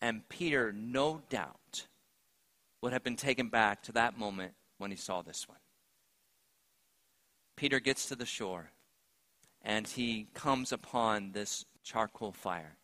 And 0.01 0.29
Peter, 0.29 0.73
no 0.73 1.23
doubt, 1.31 1.87
would 2.83 2.93
have 2.93 3.05
been 3.05 3.17
taken 3.17 3.49
back 3.49 3.83
to 3.85 3.93
that 3.93 4.19
moment 4.19 4.53
when 4.79 4.91
he 4.91 4.97
saw 4.97 5.23
this 5.23 5.49
one. 5.49 5.59
Peter 7.57 7.81
gets 7.81 8.07
to 8.07 8.17
the 8.17 8.27
shore 8.27 8.73
and 9.63 9.87
he 9.87 10.27
comes 10.35 10.73
upon 10.73 11.33
this 11.33 11.65
charcoal 11.85 12.33
fire. 12.33 12.77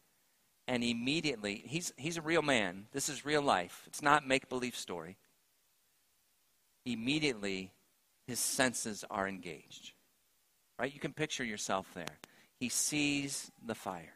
And 0.69 0.85
immediately, 0.85 1.63
he's, 1.67 1.93
he's 1.97 2.19
a 2.19 2.23
real 2.23 2.43
man. 2.43 2.87
This 2.93 3.09
is 3.09 3.25
real 3.25 3.43
life. 3.43 3.83
It's 3.87 4.03
not 4.03 4.27
make 4.27 4.49
believe 4.49 4.77
story. 4.77 5.17
Immediately, 6.85 7.73
his 8.27 8.39
senses 8.39 9.05
are 9.11 9.27
engaged. 9.27 9.93
Right? 10.79 10.93
You 10.93 11.01
can 11.01 11.13
picture 11.13 11.45
yourself 11.45 11.91
there. 11.95 12.07
He 12.61 12.69
sees 12.69 13.51
the 13.65 13.75
fire. 13.75 14.15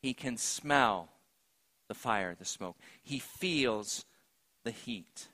He 0.00 0.14
can 0.14 0.36
smell 0.36 1.08
the 1.88 1.94
fire, 1.94 2.36
the 2.38 2.44
smoke. 2.44 2.76
He 3.02 3.18
feels 3.18 4.04
the 4.64 4.70
heat. 4.70 5.28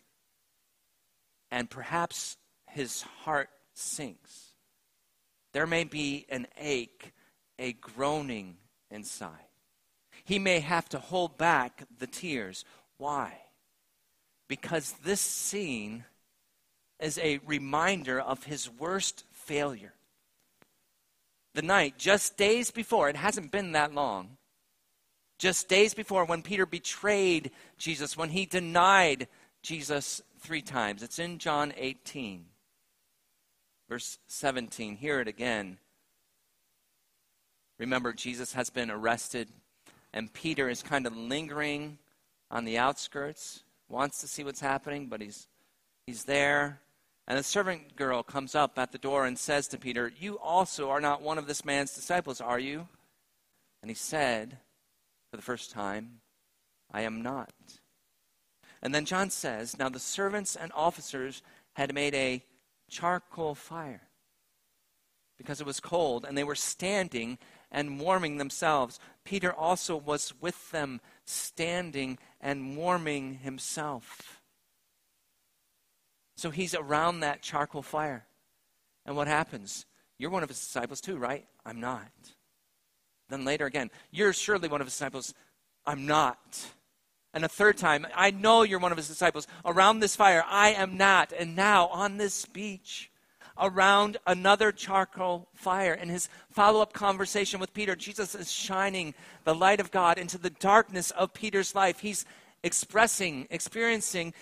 And 1.50 1.68
perhaps 1.68 2.36
his 2.70 3.02
heart 3.02 3.50
sinks. 3.74 4.54
There 5.52 5.66
may 5.66 5.84
be 5.84 6.26
an 6.28 6.46
ache, 6.58 7.12
a 7.58 7.74
groaning 7.74 8.56
inside. 8.90 9.48
He 10.24 10.38
may 10.38 10.60
have 10.60 10.88
to 10.90 10.98
hold 10.98 11.36
back 11.36 11.84
the 11.98 12.06
tears. 12.06 12.64
Why? 12.96 13.34
Because 14.48 14.92
this 15.04 15.20
scene 15.20 16.04
is 16.98 17.18
a 17.18 17.40
reminder 17.46 18.20
of 18.20 18.44
his 18.44 18.70
worst 18.70 19.24
failure. 19.32 19.92
The 21.54 21.62
night, 21.62 21.98
just 21.98 22.36
days 22.36 22.70
before, 22.70 23.08
it 23.08 23.16
hasn't 23.16 23.52
been 23.52 23.72
that 23.72 23.94
long, 23.94 24.36
just 25.38 25.68
days 25.68 25.94
before 25.94 26.24
when 26.24 26.42
Peter 26.42 26.66
betrayed 26.66 27.52
Jesus, 27.78 28.16
when 28.16 28.30
he 28.30 28.44
denied 28.44 29.28
Jesus 29.62 30.20
three 30.40 30.62
times. 30.62 31.02
It's 31.02 31.18
in 31.18 31.38
John 31.38 31.72
18. 31.76 32.46
Verse 33.88 34.18
17, 34.26 34.96
hear 34.96 35.20
it 35.20 35.28
again. 35.28 35.78
Remember, 37.78 38.12
Jesus 38.12 38.54
has 38.54 38.70
been 38.70 38.90
arrested, 38.90 39.48
and 40.12 40.32
Peter 40.32 40.68
is 40.68 40.82
kind 40.82 41.06
of 41.06 41.16
lingering 41.16 41.98
on 42.50 42.64
the 42.64 42.78
outskirts, 42.78 43.62
wants 43.88 44.20
to 44.20 44.28
see 44.28 44.42
what's 44.42 44.60
happening, 44.60 45.06
but 45.06 45.20
he's, 45.20 45.48
he's 46.06 46.24
there. 46.24 46.80
And 47.26 47.38
the 47.38 47.42
servant 47.42 47.96
girl 47.96 48.22
comes 48.22 48.54
up 48.54 48.78
at 48.78 48.92
the 48.92 48.98
door 48.98 49.24
and 49.24 49.38
says 49.38 49.66
to 49.68 49.78
Peter, 49.78 50.12
You 50.18 50.38
also 50.38 50.90
are 50.90 51.00
not 51.00 51.22
one 51.22 51.38
of 51.38 51.46
this 51.46 51.64
man's 51.64 51.94
disciples, 51.94 52.40
are 52.40 52.58
you? 52.58 52.88
And 53.80 53.90
he 53.90 53.94
said, 53.94 54.58
for 55.30 55.36
the 55.36 55.42
first 55.42 55.72
time, 55.72 56.20
I 56.92 57.00
am 57.00 57.22
not. 57.22 57.52
And 58.82 58.94
then 58.94 59.04
John 59.04 59.30
says, 59.30 59.76
Now 59.78 59.88
the 59.88 59.98
servants 59.98 60.54
and 60.54 60.70
officers 60.74 61.42
had 61.72 61.92
made 61.92 62.14
a 62.14 62.44
charcoal 62.88 63.54
fire 63.54 64.02
because 65.36 65.60
it 65.60 65.66
was 65.66 65.80
cold, 65.80 66.24
and 66.24 66.38
they 66.38 66.44
were 66.44 66.54
standing 66.54 67.38
and 67.72 67.98
warming 67.98 68.36
themselves. 68.36 69.00
Peter 69.24 69.52
also 69.52 69.96
was 69.96 70.32
with 70.40 70.70
them, 70.70 71.00
standing 71.24 72.18
and 72.40 72.76
warming 72.76 73.38
himself. 73.38 74.33
So 76.36 76.50
he's 76.50 76.74
around 76.74 77.20
that 77.20 77.42
charcoal 77.42 77.82
fire. 77.82 78.26
And 79.06 79.16
what 79.16 79.28
happens? 79.28 79.86
You're 80.18 80.30
one 80.30 80.42
of 80.42 80.48
his 80.48 80.60
disciples 80.60 81.00
too, 81.00 81.16
right? 81.16 81.46
I'm 81.64 81.80
not. 81.80 82.10
Then 83.28 83.44
later 83.44 83.66
again, 83.66 83.90
you're 84.10 84.32
surely 84.32 84.68
one 84.68 84.80
of 84.80 84.86
his 84.86 84.94
disciples. 84.94 85.34
I'm 85.86 86.06
not. 86.06 86.66
And 87.32 87.44
a 87.44 87.48
third 87.48 87.76
time, 87.76 88.06
I 88.14 88.30
know 88.30 88.62
you're 88.62 88.78
one 88.78 88.92
of 88.92 88.96
his 88.96 89.08
disciples. 89.08 89.48
Around 89.64 89.98
this 89.98 90.14
fire, 90.14 90.44
I 90.46 90.70
am 90.70 90.96
not. 90.96 91.32
And 91.32 91.56
now, 91.56 91.88
on 91.88 92.16
this 92.16 92.46
beach, 92.46 93.10
around 93.58 94.18
another 94.24 94.70
charcoal 94.70 95.48
fire, 95.52 95.94
in 95.94 96.08
his 96.08 96.28
follow 96.52 96.80
up 96.80 96.92
conversation 96.92 97.58
with 97.58 97.74
Peter, 97.74 97.96
Jesus 97.96 98.36
is 98.36 98.52
shining 98.52 99.14
the 99.42 99.54
light 99.54 99.80
of 99.80 99.90
God 99.90 100.16
into 100.16 100.38
the 100.38 100.50
darkness 100.50 101.10
of 101.10 101.34
Peter's 101.34 101.74
life. 101.74 101.98
He's 101.98 102.24
expressing, 102.62 103.48
experiencing 103.50 104.32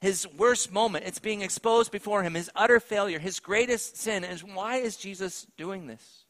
his 0.00 0.26
worst 0.36 0.72
moment. 0.72 1.04
It's 1.06 1.18
being 1.18 1.42
exposed 1.42 1.90
before 1.90 2.22
him, 2.22 2.34
his 2.34 2.50
utter 2.54 2.80
failure, 2.80 3.18
his 3.18 3.40
greatest 3.40 3.96
sin. 3.96 4.24
And 4.24 4.40
why 4.54 4.76
is 4.76 4.96
Jesus 4.96 5.46
doing 5.56 5.86
this? 5.86 6.24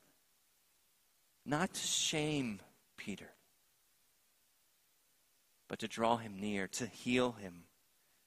Not 1.44 1.72
to 1.74 1.81
shame 1.81 2.61
Peter, 2.96 3.31
but 5.68 5.78
to 5.81 5.88
draw 5.88 6.16
him 6.16 6.38
near, 6.38 6.66
to 6.68 6.87
heal 6.87 7.33
him, 7.33 7.64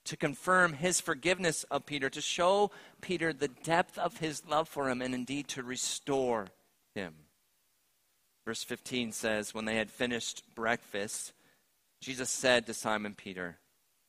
to 0.06 0.18
confirm 0.18 0.74
his 0.74 1.00
forgiveness 1.00 1.64
of 1.66 1.86
Peter, 1.86 2.10
to 2.10 2.22
show 2.22 2.72
Peter 3.02 3.32
the 3.32 3.48
depth 3.48 3.98
of 3.98 4.18
his 4.18 4.44
love 4.48 4.68
for 4.68 4.90
him, 4.90 5.02
and 5.02 5.14
indeed 5.14 5.48
to 5.50 5.62
restore 5.62 6.48
him. 6.96 7.14
Verse 8.46 8.64
15 8.64 9.12
says, 9.12 9.54
When 9.54 9.66
they 9.66 9.76
had 9.76 9.92
finished 9.92 10.44
breakfast, 10.56 11.34
Jesus 12.02 12.32
said 12.32 12.66
to 12.66 12.74
Simon 12.74 13.14
Peter, 13.16 13.60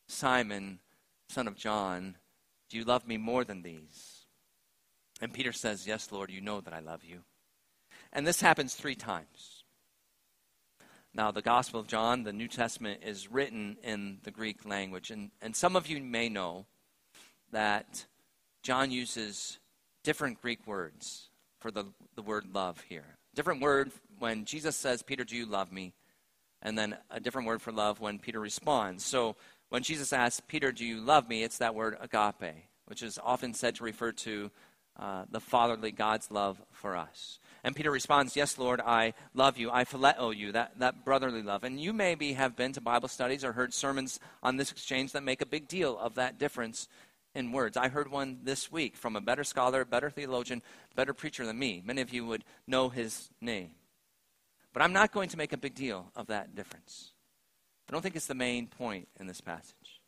Simon, 0.08 0.78
son 1.32 1.48
of 1.48 1.56
John, 1.56 2.16
do 2.68 2.76
you 2.76 2.84
love 2.84 3.06
me 3.06 3.16
more 3.16 3.44
than 3.44 3.62
these? 3.62 4.26
And 5.20 5.32
Peter 5.32 5.52
says, 5.52 5.86
Yes, 5.86 6.12
Lord, 6.12 6.30
you 6.30 6.40
know 6.40 6.60
that 6.60 6.74
I 6.74 6.80
love 6.80 7.04
you. 7.04 7.20
And 8.12 8.26
this 8.26 8.40
happens 8.40 8.74
three 8.74 8.94
times. 8.94 9.64
Now, 11.14 11.30
the 11.30 11.42
Gospel 11.42 11.80
of 11.80 11.86
John, 11.86 12.22
the 12.22 12.32
New 12.32 12.48
Testament, 12.48 13.02
is 13.04 13.30
written 13.30 13.76
in 13.82 14.18
the 14.22 14.30
Greek 14.30 14.64
language. 14.64 15.10
And, 15.10 15.30
and 15.42 15.54
some 15.54 15.76
of 15.76 15.86
you 15.86 16.02
may 16.02 16.28
know 16.28 16.66
that 17.50 18.06
John 18.62 18.90
uses 18.90 19.58
different 20.02 20.40
Greek 20.40 20.66
words 20.66 21.28
for 21.60 21.70
the, 21.70 21.84
the 22.14 22.22
word 22.22 22.46
love 22.52 22.80
here. 22.88 23.18
Different 23.34 23.60
word 23.60 23.92
when 24.18 24.44
Jesus 24.44 24.76
says, 24.76 25.02
Peter, 25.02 25.24
do 25.24 25.36
you 25.36 25.46
love 25.46 25.70
me? 25.70 25.92
And 26.62 26.78
then 26.78 26.96
a 27.10 27.20
different 27.20 27.46
word 27.46 27.60
for 27.60 27.72
love 27.72 28.00
when 28.00 28.18
Peter 28.18 28.40
responds. 28.40 29.04
So 29.04 29.36
when 29.72 29.82
Jesus 29.82 30.12
asks, 30.12 30.42
Peter, 30.46 30.70
do 30.70 30.84
you 30.84 31.00
love 31.00 31.30
me? 31.30 31.42
It's 31.42 31.56
that 31.56 31.74
word 31.74 31.96
agape, 31.98 32.66
which 32.84 33.02
is 33.02 33.18
often 33.22 33.54
said 33.54 33.76
to 33.76 33.84
refer 33.84 34.12
to 34.12 34.50
uh, 34.98 35.24
the 35.30 35.40
fatherly 35.40 35.90
God's 35.90 36.30
love 36.30 36.60
for 36.72 36.94
us. 36.94 37.38
And 37.64 37.74
Peter 37.74 37.90
responds, 37.90 38.36
Yes, 38.36 38.58
Lord, 38.58 38.82
I 38.82 39.14
love 39.32 39.56
you. 39.56 39.70
I 39.70 39.84
phileo 39.84 40.36
you, 40.36 40.52
that, 40.52 40.78
that 40.80 41.06
brotherly 41.06 41.42
love. 41.42 41.64
And 41.64 41.80
you 41.80 41.94
maybe 41.94 42.34
have 42.34 42.54
been 42.54 42.74
to 42.74 42.82
Bible 42.82 43.08
studies 43.08 43.44
or 43.44 43.52
heard 43.52 43.72
sermons 43.72 44.20
on 44.42 44.58
this 44.58 44.70
exchange 44.70 45.12
that 45.12 45.22
make 45.22 45.40
a 45.40 45.46
big 45.46 45.68
deal 45.68 45.98
of 45.98 46.16
that 46.16 46.38
difference 46.38 46.86
in 47.34 47.50
words. 47.50 47.78
I 47.78 47.88
heard 47.88 48.10
one 48.10 48.40
this 48.42 48.70
week 48.70 48.94
from 48.94 49.16
a 49.16 49.22
better 49.22 49.42
scholar, 49.42 49.86
better 49.86 50.10
theologian, 50.10 50.60
better 50.94 51.14
preacher 51.14 51.46
than 51.46 51.58
me. 51.58 51.82
Many 51.82 52.02
of 52.02 52.12
you 52.12 52.26
would 52.26 52.44
know 52.66 52.90
his 52.90 53.30
name. 53.40 53.70
But 54.74 54.82
I'm 54.82 54.92
not 54.92 55.12
going 55.12 55.30
to 55.30 55.38
make 55.38 55.54
a 55.54 55.56
big 55.56 55.74
deal 55.74 56.12
of 56.14 56.26
that 56.26 56.54
difference. 56.54 57.11
I 57.92 57.94
don't 57.94 58.00
think 58.00 58.16
it's 58.16 58.26
the 58.26 58.34
main 58.34 58.68
point 58.68 59.06
in 59.20 59.26
this 59.26 59.42
passage. 59.42 60.00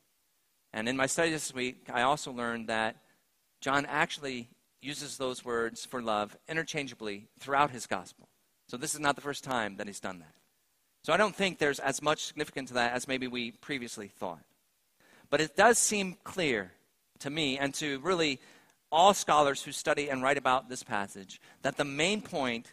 And 0.72 0.88
in 0.88 0.96
my 0.96 1.04
study 1.04 1.30
this 1.30 1.52
week, 1.52 1.90
I 1.92 2.00
also 2.00 2.32
learned 2.32 2.70
that 2.70 2.96
John 3.60 3.84
actually 3.84 4.48
uses 4.80 5.18
those 5.18 5.44
words 5.44 5.84
for 5.84 6.00
love 6.00 6.34
interchangeably 6.48 7.28
throughout 7.38 7.72
his 7.72 7.86
gospel. 7.86 8.30
So 8.68 8.78
this 8.78 8.94
is 8.94 9.00
not 9.00 9.16
the 9.16 9.20
first 9.20 9.44
time 9.44 9.76
that 9.76 9.86
he's 9.86 10.00
done 10.00 10.20
that. 10.20 10.32
So 11.02 11.12
I 11.12 11.18
don't 11.18 11.36
think 11.36 11.58
there's 11.58 11.78
as 11.78 12.00
much 12.00 12.24
significance 12.24 12.70
to 12.70 12.74
that 12.74 12.94
as 12.94 13.06
maybe 13.06 13.26
we 13.26 13.50
previously 13.50 14.08
thought. 14.08 14.46
But 15.28 15.42
it 15.42 15.54
does 15.54 15.76
seem 15.76 16.16
clear 16.24 16.72
to 17.18 17.28
me 17.28 17.58
and 17.58 17.74
to 17.74 18.00
really 18.00 18.40
all 18.90 19.12
scholars 19.12 19.62
who 19.62 19.72
study 19.72 20.08
and 20.08 20.22
write 20.22 20.38
about 20.38 20.70
this 20.70 20.82
passage 20.82 21.38
that 21.60 21.76
the 21.76 21.84
main 21.84 22.22
point 22.22 22.72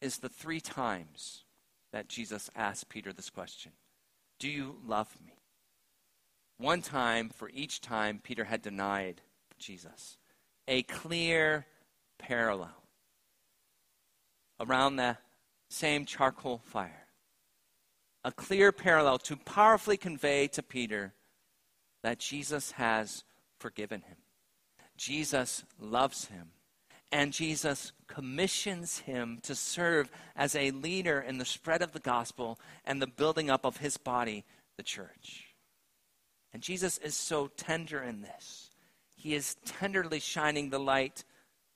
is 0.00 0.16
the 0.16 0.30
three 0.30 0.62
times 0.62 1.44
that 1.92 2.08
Jesus 2.08 2.48
asked 2.56 2.88
Peter 2.88 3.12
this 3.12 3.28
question. 3.28 3.72
Do 4.38 4.48
you 4.48 4.76
love 4.86 5.14
me? 5.24 5.34
One 6.58 6.82
time 6.82 7.30
for 7.30 7.50
each 7.50 7.80
time 7.80 8.20
Peter 8.22 8.44
had 8.44 8.62
denied 8.62 9.20
Jesus. 9.58 10.18
A 10.68 10.82
clear 10.82 11.66
parallel 12.18 12.82
around 14.60 14.96
the 14.96 15.18
same 15.68 16.04
charcoal 16.04 16.58
fire. 16.58 17.06
A 18.24 18.32
clear 18.32 18.72
parallel 18.72 19.18
to 19.18 19.36
powerfully 19.36 19.96
convey 19.96 20.48
to 20.48 20.62
Peter 20.62 21.14
that 22.02 22.18
Jesus 22.18 22.72
has 22.72 23.24
forgiven 23.58 24.02
him. 24.02 24.16
Jesus 24.96 25.64
loves 25.78 26.26
him. 26.26 26.50
And 27.12 27.32
Jesus 27.32 27.92
commissions 28.08 28.98
him 28.98 29.38
to 29.42 29.54
serve 29.54 30.10
as 30.34 30.54
a 30.54 30.72
leader 30.72 31.20
in 31.20 31.38
the 31.38 31.44
spread 31.44 31.82
of 31.82 31.92
the 31.92 32.00
gospel 32.00 32.58
and 32.84 33.00
the 33.00 33.06
building 33.06 33.48
up 33.48 33.64
of 33.64 33.78
his 33.78 33.96
body, 33.96 34.44
the 34.76 34.82
church. 34.82 35.54
And 36.52 36.62
Jesus 36.62 36.98
is 36.98 37.14
so 37.14 37.48
tender 37.56 38.02
in 38.02 38.22
this. 38.22 38.70
He 39.14 39.34
is 39.34 39.56
tenderly 39.64 40.20
shining 40.20 40.70
the 40.70 40.80
light 40.80 41.24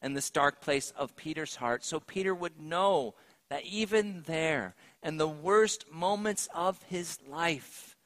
in 0.03 0.15
this 0.15 0.31
dark 0.31 0.61
place 0.61 0.93
of 0.97 1.17
Peter's 1.17 1.57
heart 1.57 1.85
so 1.85 2.01
Peter 2.01 2.35
would 2.35 2.61
know 2.61 3.15
that 3.51 3.65
even 3.65 4.23
there, 4.27 4.75
in 5.03 5.17
the 5.17 5.29
worst 5.29 5.91
moments 5.93 6.49
of 6.55 6.81
his 6.85 7.19
life, 7.29 7.97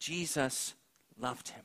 Jesus 0.00 0.74
loved 1.18 1.50
him. 1.50 1.64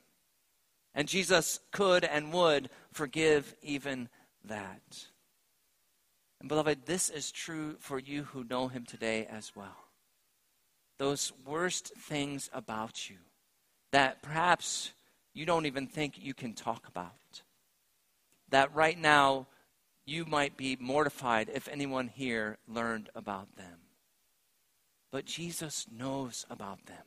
And 0.94 1.08
Jesus 1.08 1.60
could 1.72 2.04
and 2.04 2.34
would 2.34 2.70
forgive 2.92 3.56
even 3.62 4.10
that. 4.46 5.06
And 6.40 6.48
beloved, 6.48 6.86
this 6.86 7.10
is 7.10 7.32
true 7.32 7.76
for 7.80 8.00
you 8.00 8.24
who 8.24 8.44
know 8.44 8.68
him 8.68 8.86
today 8.86 9.26
as 9.30 9.52
well. 9.56 9.86
Those 10.98 11.32
worst 11.46 11.94
things 11.96 12.50
about 12.54 13.10
you 13.10 13.18
that 13.92 14.22
perhaps 14.22 14.92
you 15.34 15.46
don't 15.46 15.66
even 15.66 15.88
think 15.88 16.16
you 16.18 16.34
can 16.34 16.54
talk 16.54 16.88
about. 16.88 17.42
That 18.50 18.74
right 18.74 18.98
now 18.98 19.48
you 20.06 20.26
might 20.26 20.58
be 20.58 20.78
mortified 20.80 21.50
if 21.54 21.68
anyone 21.68 22.08
here 22.08 22.58
learned 22.68 23.10
about 23.16 23.56
them. 23.56 23.80
But 25.12 25.26
Jesus 25.26 25.86
knows 25.92 26.46
about 26.50 26.86
them. 26.86 27.06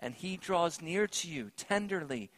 And 0.00 0.14
he 0.14 0.36
draws 0.36 0.80
near 0.80 1.06
to 1.06 1.28
you 1.28 1.50
tenderly 1.56 2.30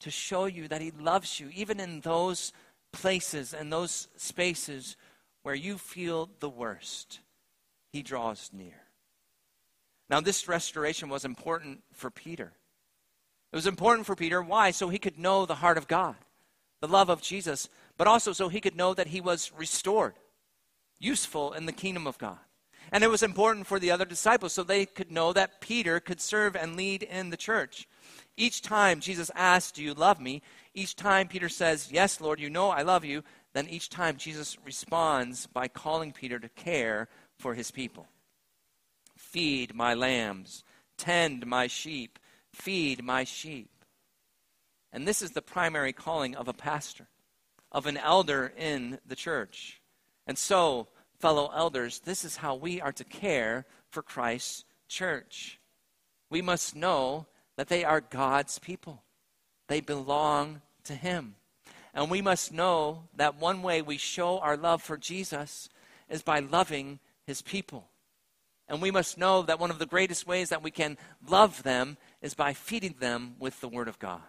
to 0.00 0.10
show 0.10 0.44
you 0.44 0.68
that 0.68 0.82
he 0.82 0.90
loves 0.90 1.40
you, 1.40 1.50
even 1.54 1.80
in 1.80 2.00
those 2.00 2.52
places 2.96 3.52
and 3.52 3.70
those 3.70 4.08
spaces 4.16 4.96
where 5.42 5.54
you 5.54 5.76
feel 5.78 6.30
the 6.40 6.48
worst, 6.48 7.20
he 7.92 8.02
draws 8.02 8.50
near. 8.52 8.82
Now, 10.08 10.20
this 10.20 10.48
restoration 10.48 11.08
was 11.08 11.24
important 11.24 11.82
for 11.92 12.10
Peter. 12.10 12.52
It 13.52 13.56
was 13.56 13.66
important 13.66 14.06
for 14.06 14.16
Peter. 14.16 14.42
Why? 14.42 14.70
So 14.70 14.88
he 14.88 14.98
could 14.98 15.18
know 15.18 15.44
the 15.44 15.56
heart 15.56 15.78
of 15.78 15.88
God, 15.88 16.16
the 16.80 16.88
love 16.88 17.10
of 17.10 17.22
Jesus, 17.22 17.68
but 17.96 18.06
also 18.06 18.32
so 18.32 18.48
he 18.48 18.60
could 18.60 18.76
know 18.76 18.94
that 18.94 19.08
he 19.08 19.20
was 19.20 19.52
restored, 19.56 20.14
useful 20.98 21.52
in 21.52 21.66
the 21.66 21.72
kingdom 21.72 22.06
of 22.06 22.18
God. 22.18 22.38
And 22.92 23.04
it 23.04 23.10
was 23.10 23.22
important 23.22 23.66
for 23.66 23.78
the 23.78 23.90
other 23.90 24.04
disciples 24.04 24.52
so 24.52 24.62
they 24.62 24.86
could 24.86 25.10
know 25.10 25.32
that 25.32 25.60
Peter 25.60 26.00
could 26.00 26.20
serve 26.20 26.56
and 26.56 26.76
lead 26.76 27.02
in 27.02 27.30
the 27.30 27.36
church. 27.36 27.88
Each 28.36 28.60
time 28.60 29.00
Jesus 29.00 29.30
asks, 29.34 29.72
Do 29.72 29.82
you 29.82 29.94
love 29.94 30.20
me? 30.20 30.42
Each 30.74 30.94
time 30.94 31.28
Peter 31.28 31.48
says, 31.48 31.90
Yes, 31.90 32.20
Lord, 32.20 32.38
you 32.38 32.50
know 32.50 32.70
I 32.70 32.82
love 32.82 33.04
you. 33.04 33.22
Then 33.54 33.68
each 33.68 33.88
time 33.88 34.18
Jesus 34.18 34.58
responds 34.64 35.46
by 35.46 35.68
calling 35.68 36.12
Peter 36.12 36.38
to 36.38 36.48
care 36.50 37.08
for 37.38 37.54
his 37.54 37.70
people. 37.70 38.06
Feed 39.16 39.74
my 39.74 39.94
lambs, 39.94 40.62
tend 40.98 41.46
my 41.46 41.66
sheep, 41.66 42.18
feed 42.52 43.02
my 43.02 43.24
sheep. 43.24 43.70
And 44.92 45.08
this 45.08 45.22
is 45.22 45.30
the 45.30 45.42
primary 45.42 45.92
calling 45.94 46.36
of 46.36 46.48
a 46.48 46.52
pastor, 46.52 47.06
of 47.72 47.86
an 47.86 47.96
elder 47.96 48.52
in 48.56 48.98
the 49.06 49.16
church. 49.16 49.80
And 50.26 50.36
so, 50.36 50.88
fellow 51.18 51.50
elders, 51.54 52.00
this 52.00 52.24
is 52.24 52.36
how 52.36 52.54
we 52.54 52.80
are 52.80 52.92
to 52.92 53.04
care 53.04 53.64
for 53.88 54.02
Christ's 54.02 54.64
church. 54.88 55.58
We 56.28 56.42
must 56.42 56.76
know 56.76 57.26
that 57.56 57.68
they 57.68 57.84
are 57.84 58.00
God's 58.00 58.58
people. 58.58 59.02
They 59.68 59.80
belong 59.80 60.62
to 60.84 60.94
Him. 60.94 61.36
And 61.94 62.10
we 62.10 62.20
must 62.20 62.52
know 62.52 63.04
that 63.16 63.40
one 63.40 63.62
way 63.62 63.80
we 63.80 63.96
show 63.96 64.38
our 64.38 64.56
love 64.56 64.82
for 64.82 64.96
Jesus 64.96 65.68
is 66.08 66.22
by 66.22 66.40
loving 66.40 67.00
His 67.26 67.42
people. 67.42 67.88
And 68.68 68.82
we 68.82 68.90
must 68.90 69.16
know 69.16 69.42
that 69.42 69.60
one 69.60 69.70
of 69.70 69.78
the 69.78 69.86
greatest 69.86 70.26
ways 70.26 70.48
that 70.50 70.62
we 70.62 70.70
can 70.70 70.98
love 71.26 71.62
them 71.62 71.96
is 72.20 72.34
by 72.34 72.52
feeding 72.52 72.96
them 72.98 73.36
with 73.38 73.60
the 73.60 73.68
Word 73.68 73.88
of 73.88 73.98
God. 73.98 74.20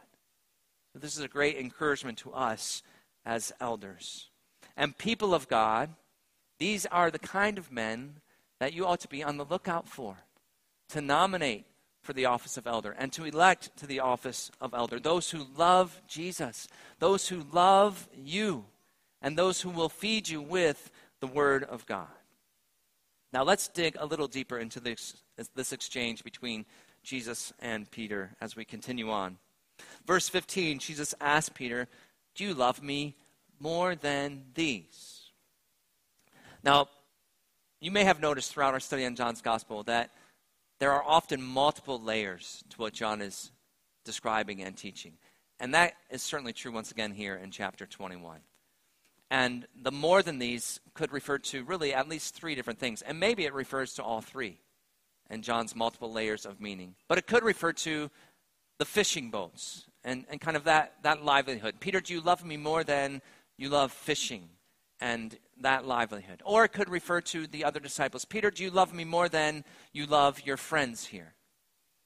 This 0.94 1.18
is 1.18 1.24
a 1.24 1.28
great 1.28 1.58
encouragement 1.58 2.18
to 2.20 2.34
us 2.34 2.82
as 3.26 3.54
elders. 3.60 4.30
And 4.76 4.98
people 4.98 5.34
of 5.34 5.48
God, 5.48 5.90
these 6.60 6.86
are 6.88 7.12
the 7.12 7.20
kind 7.20 7.58
of 7.58 7.72
men 7.72 8.22
that 8.60 8.74
you 8.74 8.86
ought 8.86 9.02
to 9.02 9.08
be 9.08 9.24
on 9.24 9.38
the 9.38 9.46
lookout 9.46 9.88
for, 9.88 10.18
to 10.90 11.02
nominate 11.02 11.66
for 12.08 12.14
the 12.14 12.26
office 12.26 12.56
of 12.56 12.66
elder 12.66 12.96
and 12.98 13.12
to 13.12 13.26
elect 13.26 13.76
to 13.76 13.86
the 13.86 14.00
office 14.00 14.50
of 14.62 14.74
elder 14.74 14.98
those 14.98 15.30
who 15.30 15.46
love 15.58 16.02
Jesus, 16.08 16.70
those 17.00 17.28
who 17.28 17.46
love 17.52 18.08
you, 18.16 18.64
and 19.22 19.38
those 19.38 19.60
who 19.60 19.70
will 19.70 19.90
feed 19.90 20.30
you 20.30 20.42
with 20.42 20.90
the 21.20 21.28
Word 21.28 21.66
of 21.66 21.86
God. 21.86 22.08
Now, 23.34 23.44
let's 23.44 23.68
dig 23.68 23.98
a 24.00 24.06
little 24.06 24.30
deeper 24.30 24.58
into 24.58 24.80
this, 24.80 25.18
this 25.54 25.74
exchange 25.74 26.24
between 26.24 26.66
Jesus 27.04 27.52
and 27.60 27.92
Peter 27.92 28.38
as 28.40 28.56
we 28.56 28.64
continue 28.64 29.12
on. 29.12 29.38
Verse 30.06 30.30
15, 30.30 30.80
Jesus 30.80 31.14
asked 31.20 31.56
Peter, 31.56 31.90
Do 32.36 32.46
you 32.46 32.54
love 32.54 32.82
me 32.82 33.18
more 33.60 33.96
than 33.96 34.46
these? 34.56 35.32
Now, 36.64 36.88
you 37.82 37.92
may 37.92 38.06
have 38.06 38.22
noticed 38.22 38.54
throughout 38.54 38.74
our 38.74 38.80
study 38.80 39.06
on 39.06 39.18
John's 39.18 39.42
gospel 39.42 39.84
that 39.84 40.12
there 40.80 40.92
are 40.92 41.04
often 41.04 41.42
multiple 41.42 42.02
layers 42.02 42.64
to 42.70 42.78
what 42.78 42.94
John 42.94 43.22
is 43.22 43.52
describing 44.06 44.62
and 44.62 44.76
teaching. 44.76 45.14
And 45.60 45.74
that 45.74 45.94
is 46.10 46.22
certainly 46.22 46.54
true 46.54 46.72
once 46.72 46.92
again 46.92 47.12
here 47.12 47.36
in 47.36 47.52
chapter 47.52 47.86
21. 47.86 48.40
And 49.30 49.68
the 49.76 49.92
more 49.92 50.22
than 50.22 50.40
these 50.40 50.80
could 50.94 51.12
refer 51.12 51.38
to 51.40 51.64
really 51.64 51.94
at 51.94 52.08
least 52.08 52.36
three 52.36 52.56
different 52.56 52.80
things. 52.80 53.02
And 53.02 53.20
maybe 53.20 53.46
it 53.46 53.54
refers 53.54 53.94
to 53.96 54.04
all 54.04 54.22
three 54.22 54.60
and 55.30 55.44
John's 55.44 55.76
multiple 55.76 56.12
layers 56.12 56.46
of 56.46 56.62
meaning. 56.62 56.96
But 57.08 57.18
it 57.18 57.28
could 57.28 57.44
refer 57.44 57.74
to 57.74 58.10
the 58.78 58.86
fishing 58.86 59.30
boats 59.30 59.86
and, 60.04 60.26
and 60.30 60.40
kind 60.40 60.56
of 60.56 60.64
that, 60.66 60.94
that 61.04 61.26
livelihood. 61.26 61.76
Peter, 61.80 62.00
do 62.00 62.14
you 62.14 62.22
love 62.22 62.46
me 62.46 62.56
more 62.56 62.84
than 62.84 63.22
you 63.58 63.70
love 63.70 63.92
fishing 63.92 64.48
and 65.02 65.38
that 65.62 65.86
livelihood? 65.86 66.42
Or 66.46 66.66
it 66.66 66.74
could 66.74 66.90
refer 66.90 67.22
to 67.22 67.48
the 67.48 67.64
other 67.64 67.80
disciples. 67.80 68.26
Peter, 68.26 68.52
do 68.52 68.64
you 68.64 68.70
love 68.70 68.94
me 68.94 69.04
more 69.04 69.30
than 69.30 69.64
you 69.94 70.06
love 70.06 70.42
your 70.46 70.58
friends 70.58 71.08
here? 71.08 71.36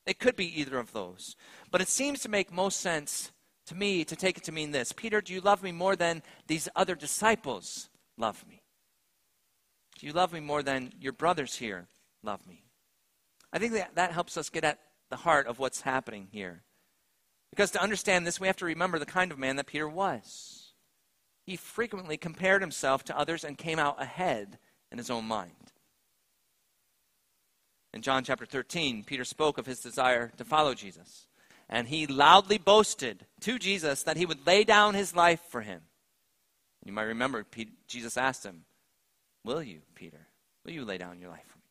It 0.05 0.19
could 0.19 0.35
be 0.35 0.59
either 0.59 0.79
of 0.79 0.93
those. 0.93 1.35
But 1.69 1.81
it 1.81 1.87
seems 1.87 2.21
to 2.21 2.29
make 2.29 2.51
most 2.51 2.79
sense 2.79 3.31
to 3.67 3.75
me 3.75 4.03
to 4.05 4.15
take 4.15 4.37
it 4.37 4.43
to 4.45 4.51
mean 4.51 4.71
this 4.71 4.91
Peter, 4.91 5.21
do 5.21 5.33
you 5.33 5.41
love 5.41 5.63
me 5.63 5.71
more 5.71 5.95
than 5.95 6.23
these 6.47 6.67
other 6.75 6.95
disciples 6.95 7.89
love 8.17 8.43
me? 8.47 8.63
Do 9.99 10.07
you 10.07 10.13
love 10.13 10.33
me 10.33 10.39
more 10.39 10.63
than 10.63 10.93
your 10.99 11.13
brothers 11.13 11.55
here 11.55 11.87
love 12.23 12.45
me? 12.47 12.63
I 13.53 13.59
think 13.59 13.73
that, 13.73 13.95
that 13.95 14.11
helps 14.11 14.37
us 14.37 14.49
get 14.49 14.63
at 14.63 14.79
the 15.09 15.17
heart 15.17 15.47
of 15.47 15.59
what's 15.59 15.81
happening 15.81 16.27
here. 16.31 16.63
Because 17.51 17.71
to 17.71 17.81
understand 17.81 18.25
this, 18.25 18.39
we 18.39 18.47
have 18.47 18.57
to 18.57 18.65
remember 18.65 18.97
the 18.97 19.05
kind 19.05 19.31
of 19.31 19.37
man 19.37 19.57
that 19.57 19.67
Peter 19.67 19.87
was. 19.87 20.60
He 21.45 21.55
frequently 21.55 22.17
compared 22.17 22.61
himself 22.61 23.03
to 23.05 23.17
others 23.17 23.43
and 23.43 23.57
came 23.57 23.79
out 23.79 24.01
ahead 24.01 24.57
in 24.91 24.97
his 24.97 25.09
own 25.09 25.25
mind. 25.25 25.51
In 27.93 28.01
John 28.01 28.23
chapter 28.23 28.45
13, 28.45 29.03
Peter 29.03 29.25
spoke 29.25 29.57
of 29.57 29.65
his 29.65 29.81
desire 29.81 30.31
to 30.37 30.45
follow 30.45 30.73
Jesus. 30.73 31.27
And 31.67 31.87
he 31.87 32.07
loudly 32.07 32.57
boasted 32.57 33.25
to 33.41 33.57
Jesus 33.57 34.03
that 34.03 34.17
he 34.17 34.25
would 34.25 34.45
lay 34.45 34.63
down 34.63 34.93
his 34.93 35.15
life 35.15 35.41
for 35.49 35.61
him. 35.61 35.81
You 36.85 36.93
might 36.93 37.03
remember 37.03 37.45
Jesus 37.87 38.17
asked 38.17 38.45
him, 38.45 38.65
Will 39.43 39.63
you, 39.63 39.81
Peter? 39.95 40.27
Will 40.65 40.73
you 40.73 40.85
lay 40.85 40.97
down 40.97 41.19
your 41.19 41.29
life 41.29 41.45
for 41.47 41.57
me? 41.57 41.63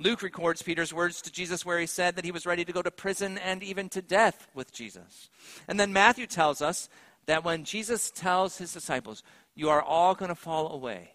Luke 0.00 0.22
records 0.22 0.62
Peter's 0.62 0.94
words 0.94 1.20
to 1.22 1.32
Jesus 1.32 1.64
where 1.64 1.80
he 1.80 1.86
said 1.86 2.14
that 2.16 2.24
he 2.24 2.30
was 2.30 2.46
ready 2.46 2.64
to 2.64 2.72
go 2.72 2.82
to 2.82 2.90
prison 2.90 3.38
and 3.38 3.62
even 3.62 3.88
to 3.88 4.02
death 4.02 4.46
with 4.54 4.72
Jesus. 4.72 5.28
And 5.66 5.78
then 5.78 5.92
Matthew 5.92 6.26
tells 6.26 6.62
us 6.62 6.88
that 7.28 7.44
when 7.44 7.62
Jesus 7.62 8.10
tells 8.10 8.56
his 8.56 8.72
disciples, 8.72 9.22
You 9.54 9.68
are 9.68 9.82
all 9.82 10.14
going 10.14 10.30
to 10.30 10.34
fall 10.34 10.72
away, 10.72 11.12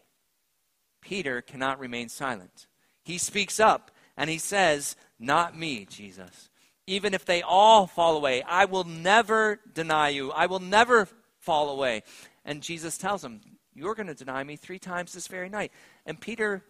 Peter 1.01 1.41
cannot 1.41 1.79
remain 1.79 2.07
silent. 2.07 2.67
He 3.03 3.17
speaks 3.17 3.59
up 3.59 3.91
and 4.15 4.29
he 4.29 4.37
says, 4.37 4.95
Not 5.19 5.57
me, 5.57 5.85
Jesus. 5.89 6.49
Even 6.85 7.13
if 7.13 7.25
they 7.25 7.41
all 7.41 7.87
fall 7.87 8.15
away, 8.15 8.43
I 8.43 8.65
will 8.65 8.83
never 8.83 9.59
deny 9.73 10.09
you. 10.09 10.31
I 10.31 10.45
will 10.45 10.59
never 10.59 11.07
fall 11.39 11.69
away. 11.69 12.03
And 12.45 12.61
Jesus 12.61 12.97
tells 12.97 13.23
him, 13.23 13.41
You're 13.73 13.95
going 13.95 14.07
to 14.07 14.13
deny 14.13 14.43
me 14.43 14.55
three 14.55 14.79
times 14.79 15.13
this 15.13 15.27
very 15.27 15.49
night. 15.49 15.71
And 16.05 16.21
Peter 16.21 16.63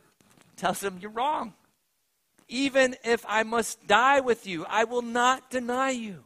tells 0.56 0.82
him, 0.82 1.00
You're 1.02 1.12
wrong. 1.12 1.54
Even 2.48 2.96
if 3.04 3.26
I 3.28 3.44
must 3.44 3.88
die 3.88 4.22
with 4.22 4.48
you, 4.48 4.66
I 4.70 4.86
will 4.86 5.02
not 5.02 5.50
deny 5.50 5.90
you. 5.90 6.24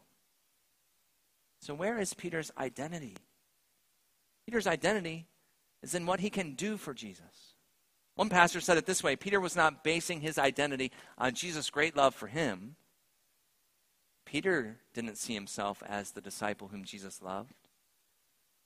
So, 1.67 1.73
where 1.73 1.99
is 1.99 2.13
Peter's 2.13 2.49
identity? 2.57 3.17
Peter's 4.45 4.67
identity 4.67 5.27
is 5.83 5.95
in 5.95 6.05
what 6.05 6.21
he 6.21 6.29
can 6.29 6.53
do 6.53 6.77
for 6.77 6.93
Jesus. 6.93 7.55
One 8.15 8.29
pastor 8.29 8.61
said 8.61 8.77
it 8.77 8.85
this 8.85 9.03
way 9.03 9.17
Peter 9.17 9.41
was 9.41 9.53
not 9.53 9.83
basing 9.83 10.21
his 10.21 10.37
identity 10.37 10.93
on 11.17 11.33
Jesus' 11.33 11.69
great 11.69 11.93
love 11.93 12.15
for 12.15 12.27
him. 12.27 12.77
Peter 14.25 14.77
didn't 14.93 15.17
see 15.17 15.33
himself 15.33 15.83
as 15.85 16.11
the 16.11 16.21
disciple 16.21 16.69
whom 16.69 16.85
Jesus 16.85 17.21
loved. 17.21 17.67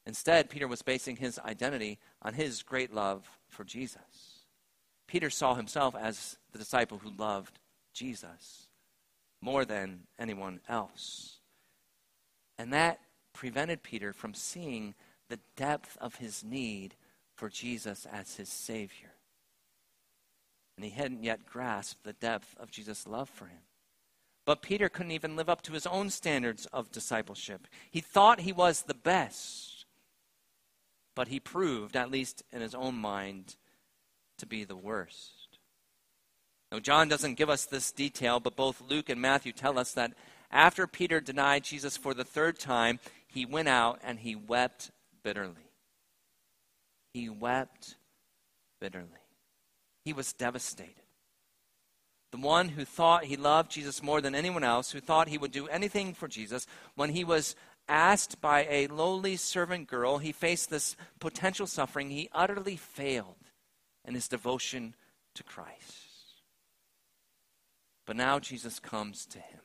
Instead, 0.06 0.52
Peter 0.52 0.68
was 0.68 0.84
basing 0.84 1.16
his 1.16 1.40
identity 1.40 1.98
on 2.22 2.36
his 2.36 2.62
great 2.62 2.94
love 2.94 3.28
for 3.48 3.64
Jesus. 3.64 4.46
Peter 5.08 5.32
saw 5.32 5.56
himself 5.56 5.96
as 5.96 6.38
the 6.52 6.60
disciple 6.60 7.00
who 7.00 7.10
loved 7.18 7.58
Jesus 7.96 8.68
more 9.42 9.66
than 9.66 10.02
anyone 10.20 10.60
else. 10.70 11.41
And 12.62 12.72
that 12.74 13.00
prevented 13.34 13.82
Peter 13.82 14.14
from 14.14 14.36
seeing 14.36 14.94
the 15.30 15.40
depth 15.56 15.98
of 16.00 16.18
his 16.18 16.44
need 16.44 16.94
for 17.34 17.50
Jesus 17.50 18.06
as 18.06 18.36
his 18.36 18.50
Savior. 18.50 19.14
And 20.78 20.86
he 20.86 20.92
hadn't 20.92 21.24
yet 21.24 21.48
grasped 21.48 22.04
the 22.04 22.14
depth 22.14 22.56
of 22.60 22.70
Jesus' 22.70 23.08
love 23.08 23.30
for 23.30 23.46
him. 23.46 23.64
But 24.46 24.62
Peter 24.62 24.90
couldn't 24.90 25.12
even 25.12 25.36
live 25.36 25.50
up 25.50 25.64
to 25.64 25.74
his 25.74 25.88
own 25.88 26.12
standards 26.12 26.68
of 26.68 26.92
discipleship. 26.92 27.66
He 27.90 28.00
thought 28.00 28.42
he 28.42 28.54
was 28.54 28.84
the 28.84 28.94
best, 28.94 29.88
but 31.16 31.30
he 31.30 31.40
proved, 31.40 31.96
at 31.96 32.12
least 32.12 32.44
in 32.52 32.62
his 32.62 32.76
own 32.76 32.94
mind, 32.94 33.56
to 34.38 34.46
be 34.46 34.66
the 34.66 34.76
worst. 34.76 35.58
Now, 36.72 36.78
John 36.78 37.08
doesn't 37.10 37.36
give 37.36 37.50
us 37.50 37.66
this 37.66 37.92
detail, 37.92 38.40
but 38.40 38.56
both 38.56 38.84
Luke 38.88 39.10
and 39.10 39.20
Matthew 39.20 39.52
tell 39.52 39.80
us 39.80 39.94
that 39.94 40.14
after 40.52 40.88
Peter 40.88 41.20
denied 41.20 41.64
Jesus 41.64 41.98
for 41.98 42.14
the 42.14 42.24
third 42.24 42.60
time, 42.60 43.00
he 43.28 43.46
went 43.46 43.68
out 43.68 44.00
and 44.04 44.20
he 44.20 44.36
wept 44.36 44.92
bitterly. 45.24 45.72
He 47.14 47.30
wept 47.30 47.96
bitterly. 48.80 49.08
He 50.04 50.14
was 50.14 50.34
devastated 50.34 51.02
the 52.32 52.38
one 52.38 52.70
who 52.70 52.86
thought 52.86 53.26
he 53.26 53.36
loved 53.36 53.72
Jesus 53.72 54.02
more 54.02 54.22
than 54.22 54.34
anyone 54.34 54.64
else, 54.64 54.92
who 54.92 55.02
thought 55.02 55.28
he 55.28 55.38
would 55.38 55.52
do 55.52 55.68
anything 55.68 56.14
for 56.14 56.28
Jesus, 56.28 56.66
when 56.96 57.10
he 57.10 57.24
was 57.24 57.56
asked 57.90 58.40
by 58.40 58.66
a 58.70 58.88
lowly 58.88 59.36
servant 59.36 59.88
girl, 59.88 60.18
he 60.18 60.32
faced 60.32 60.70
this 60.70 60.96
potential 61.20 61.68
suffering, 61.68 62.10
he 62.10 62.30
utterly 62.32 62.78
failed 62.78 63.36
in 64.06 64.14
his 64.14 64.30
devotion 64.30 64.96
to 65.36 65.44
Christ. 65.44 66.08
But 68.06 68.16
now 68.16 68.40
Jesus 68.40 68.80
comes 68.80 69.26
to 69.28 69.40
him. 69.40 69.60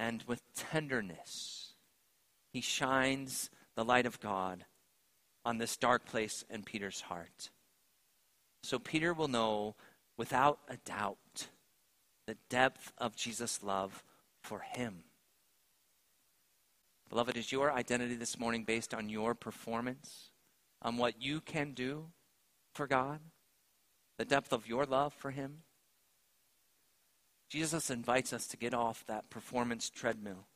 And 0.00 0.24
with 0.26 0.42
tenderness, 0.54 1.74
he 2.54 2.62
shines 2.62 3.50
the 3.76 3.84
light 3.84 4.06
of 4.06 4.18
God 4.18 4.64
on 5.44 5.58
this 5.58 5.76
dark 5.76 6.06
place 6.06 6.42
in 6.48 6.62
Peter's 6.62 7.02
heart. 7.02 7.50
So 8.62 8.78
Peter 8.78 9.12
will 9.12 9.28
know 9.28 9.74
without 10.16 10.58
a 10.68 10.78
doubt 10.78 11.48
the 12.26 12.38
depth 12.48 12.94
of 12.96 13.14
Jesus' 13.14 13.62
love 13.62 14.02
for 14.42 14.60
him. 14.60 15.04
Beloved, 17.10 17.36
is 17.36 17.52
your 17.52 17.70
identity 17.70 18.14
this 18.14 18.38
morning 18.38 18.64
based 18.64 18.94
on 18.94 19.10
your 19.10 19.34
performance, 19.34 20.30
on 20.80 20.96
what 20.96 21.20
you 21.20 21.42
can 21.42 21.72
do 21.72 22.06
for 22.72 22.86
God, 22.86 23.20
the 24.16 24.24
depth 24.24 24.52
of 24.52 24.66
your 24.66 24.86
love 24.86 25.12
for 25.12 25.32
Him? 25.32 25.64
Jesus 27.50 27.90
invites 27.90 28.32
us 28.32 28.46
to 28.46 28.56
get 28.56 28.72
off 28.72 29.04
that 29.08 29.28
performance 29.28 29.90
treadmill, 29.90 30.46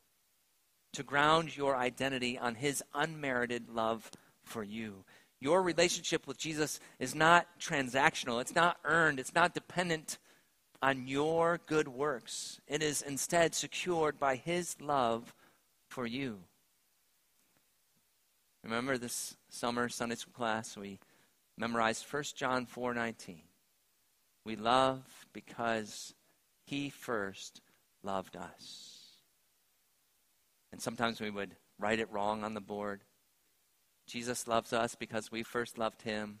to 0.93 1.03
ground 1.03 1.55
your 1.55 1.75
identity 1.75 2.39
on 2.39 2.55
His 2.55 2.81
unmerited 2.93 3.69
love 3.69 4.09
for 4.43 4.63
you. 4.63 5.03
Your 5.41 5.61
relationship 5.61 6.25
with 6.25 6.37
Jesus 6.37 6.79
is 6.97 7.13
not 7.13 7.47
transactional, 7.59 8.39
it's 8.39 8.55
not 8.55 8.77
earned, 8.85 9.19
it's 9.19 9.35
not 9.35 9.53
dependent 9.53 10.17
on 10.81 11.05
your 11.05 11.59
good 11.67 11.89
works. 11.89 12.61
It 12.65 12.81
is 12.81 13.01
instead 13.01 13.53
secured 13.53 14.17
by 14.17 14.37
His 14.37 14.77
love 14.79 15.35
for 15.89 16.07
you. 16.07 16.39
Remember 18.63 18.97
this 18.97 19.35
summer 19.49 19.89
Sunday 19.89 20.15
school 20.15 20.33
class 20.33 20.77
we 20.77 20.99
memorized 21.57 22.05
1 22.05 22.23
John 22.37 22.65
4:19. 22.65 23.41
We 24.45 24.55
love 24.55 25.27
because 25.33 26.13
he 26.65 26.89
first 26.89 27.61
loved 28.03 28.35
us. 28.35 29.01
And 30.71 30.81
sometimes 30.81 31.21
we 31.21 31.29
would 31.29 31.55
write 31.79 31.99
it 31.99 32.11
wrong 32.11 32.43
on 32.43 32.53
the 32.53 32.61
board. 32.61 33.01
Jesus 34.07 34.47
loves 34.47 34.73
us 34.73 34.95
because 34.95 35.31
we 35.31 35.43
first 35.43 35.77
loved 35.77 36.01
him. 36.01 36.39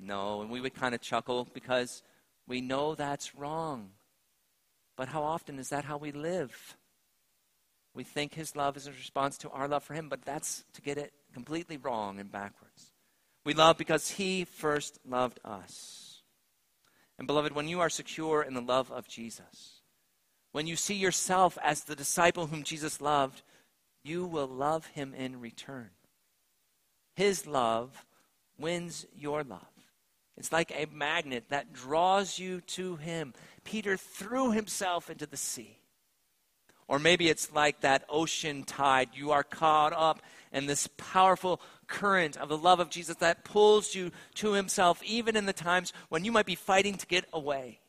No, 0.00 0.40
and 0.40 0.50
we 0.50 0.60
would 0.60 0.74
kind 0.74 0.94
of 0.94 1.00
chuckle 1.00 1.48
because 1.52 2.02
we 2.46 2.60
know 2.60 2.94
that's 2.94 3.34
wrong. 3.34 3.90
But 4.96 5.08
how 5.08 5.22
often 5.22 5.58
is 5.58 5.68
that 5.68 5.84
how 5.84 5.96
we 5.96 6.12
live? 6.12 6.76
We 7.94 8.04
think 8.04 8.34
his 8.34 8.54
love 8.56 8.76
is 8.76 8.86
a 8.86 8.92
response 8.92 9.38
to 9.38 9.50
our 9.50 9.68
love 9.68 9.82
for 9.82 9.94
him, 9.94 10.08
but 10.08 10.24
that's 10.24 10.64
to 10.74 10.80
get 10.80 10.98
it 10.98 11.12
completely 11.34 11.76
wrong 11.76 12.20
and 12.20 12.30
backwards. 12.30 12.92
We 13.44 13.54
love 13.54 13.76
because 13.76 14.10
he 14.10 14.44
first 14.44 14.98
loved 15.04 15.40
us. 15.44 16.07
And 17.18 17.26
beloved, 17.26 17.52
when 17.52 17.68
you 17.68 17.80
are 17.80 17.90
secure 17.90 18.42
in 18.42 18.54
the 18.54 18.60
love 18.60 18.92
of 18.92 19.08
Jesus, 19.08 19.80
when 20.52 20.66
you 20.66 20.76
see 20.76 20.94
yourself 20.94 21.58
as 21.62 21.84
the 21.84 21.96
disciple 21.96 22.46
whom 22.46 22.62
Jesus 22.62 23.00
loved, 23.00 23.42
you 24.04 24.24
will 24.24 24.46
love 24.46 24.86
him 24.86 25.12
in 25.14 25.40
return. 25.40 25.90
His 27.16 27.46
love 27.46 28.06
wins 28.58 29.06
your 29.16 29.42
love. 29.42 29.66
It's 30.36 30.52
like 30.52 30.70
a 30.70 30.86
magnet 30.92 31.46
that 31.48 31.72
draws 31.72 32.38
you 32.38 32.60
to 32.60 32.96
him. 32.96 33.34
Peter 33.64 33.96
threw 33.96 34.52
himself 34.52 35.10
into 35.10 35.26
the 35.26 35.36
sea. 35.36 35.78
Or 36.86 36.98
maybe 36.98 37.28
it's 37.28 37.52
like 37.52 37.80
that 37.80 38.04
ocean 38.08 38.62
tide. 38.62 39.10
You 39.12 39.32
are 39.32 39.42
caught 39.42 39.92
up 39.92 40.22
in 40.52 40.66
this 40.66 40.88
powerful 40.96 41.60
current 41.88 42.36
of 42.36 42.48
the 42.48 42.56
love 42.56 42.78
of 42.78 42.90
Jesus 42.90 43.16
that 43.16 43.44
pulls 43.44 43.94
you 43.94 44.12
to 44.34 44.52
himself, 44.52 45.02
even 45.02 45.36
in 45.36 45.46
the 45.46 45.52
times 45.52 45.92
when 46.08 46.24
you 46.24 46.30
might 46.30 46.46
be 46.46 46.54
fighting 46.54 46.94
to 46.94 47.06
get 47.06 47.24
away. 47.32 47.80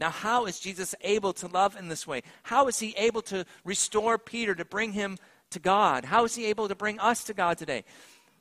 Now, 0.00 0.10
how 0.10 0.46
is 0.46 0.58
Jesus 0.58 0.94
able 1.02 1.32
to 1.34 1.46
love 1.46 1.76
in 1.76 1.88
this 1.88 2.06
way? 2.06 2.22
How 2.42 2.66
is 2.66 2.80
he 2.80 2.94
able 2.98 3.22
to 3.22 3.44
restore 3.64 4.18
Peter, 4.18 4.54
to 4.54 4.64
bring 4.64 4.92
him 4.92 5.18
to 5.50 5.60
God? 5.60 6.04
How 6.04 6.24
is 6.24 6.34
he 6.34 6.46
able 6.46 6.66
to 6.68 6.74
bring 6.74 6.98
us 6.98 7.22
to 7.24 7.34
God 7.34 7.58
today? 7.58 7.84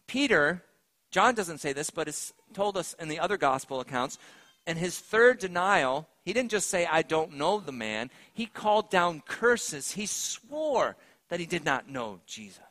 Peter, 0.07 0.63
John 1.11 1.35
doesn't 1.35 1.59
say 1.59 1.73
this, 1.73 1.91
but 1.91 2.07
it's 2.07 2.33
told 2.53 2.75
us 2.75 2.95
in 2.99 3.07
the 3.07 3.19
other 3.19 3.37
gospel 3.37 3.79
accounts, 3.79 4.17
in 4.65 4.77
his 4.77 4.97
third 4.97 5.39
denial, 5.39 6.07
he 6.23 6.33
didn't 6.33 6.51
just 6.51 6.69
say, 6.69 6.85
I 6.85 7.01
don't 7.01 7.37
know 7.37 7.59
the 7.59 7.71
man. 7.71 8.09
He 8.33 8.45
called 8.45 8.89
down 8.89 9.21
curses. 9.27 9.91
He 9.91 10.05
swore 10.05 10.95
that 11.29 11.39
he 11.39 11.45
did 11.45 11.65
not 11.65 11.89
know 11.89 12.19
Jesus. 12.25 12.61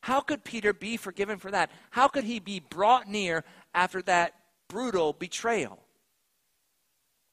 How 0.00 0.20
could 0.20 0.44
Peter 0.44 0.72
be 0.72 0.96
forgiven 0.96 1.38
for 1.38 1.50
that? 1.50 1.70
How 1.90 2.08
could 2.08 2.24
he 2.24 2.38
be 2.38 2.60
brought 2.60 3.08
near 3.08 3.44
after 3.74 4.00
that 4.02 4.34
brutal 4.68 5.12
betrayal? 5.12 5.80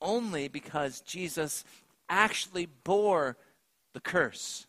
only 0.06 0.48
because 0.48 1.02
Jesus 1.02 1.64
actually 2.08 2.68
bore 2.84 3.38
the 3.94 4.00
curse 4.00 4.68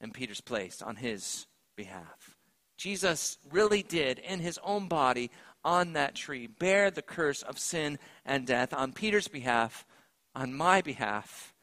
in 0.00 0.12
Peter's 0.12 0.40
place 0.40 0.80
on 0.80 0.96
his 0.96 1.46
behalf. 1.76 2.36
Jesus 2.76 3.38
really 3.50 3.82
did, 3.82 4.18
in 4.18 4.40
his 4.40 4.58
own 4.64 4.88
body 4.88 5.30
on 5.64 5.92
that 5.92 6.14
tree, 6.14 6.46
bear 6.46 6.90
the 6.90 7.02
curse 7.02 7.42
of 7.42 7.58
sin 7.58 7.98
and 8.24 8.46
death 8.46 8.72
on 8.72 8.92
Peter's 8.92 9.28
behalf, 9.28 9.86
on 10.34 10.52
my 10.52 10.80
behalf, 10.80 11.54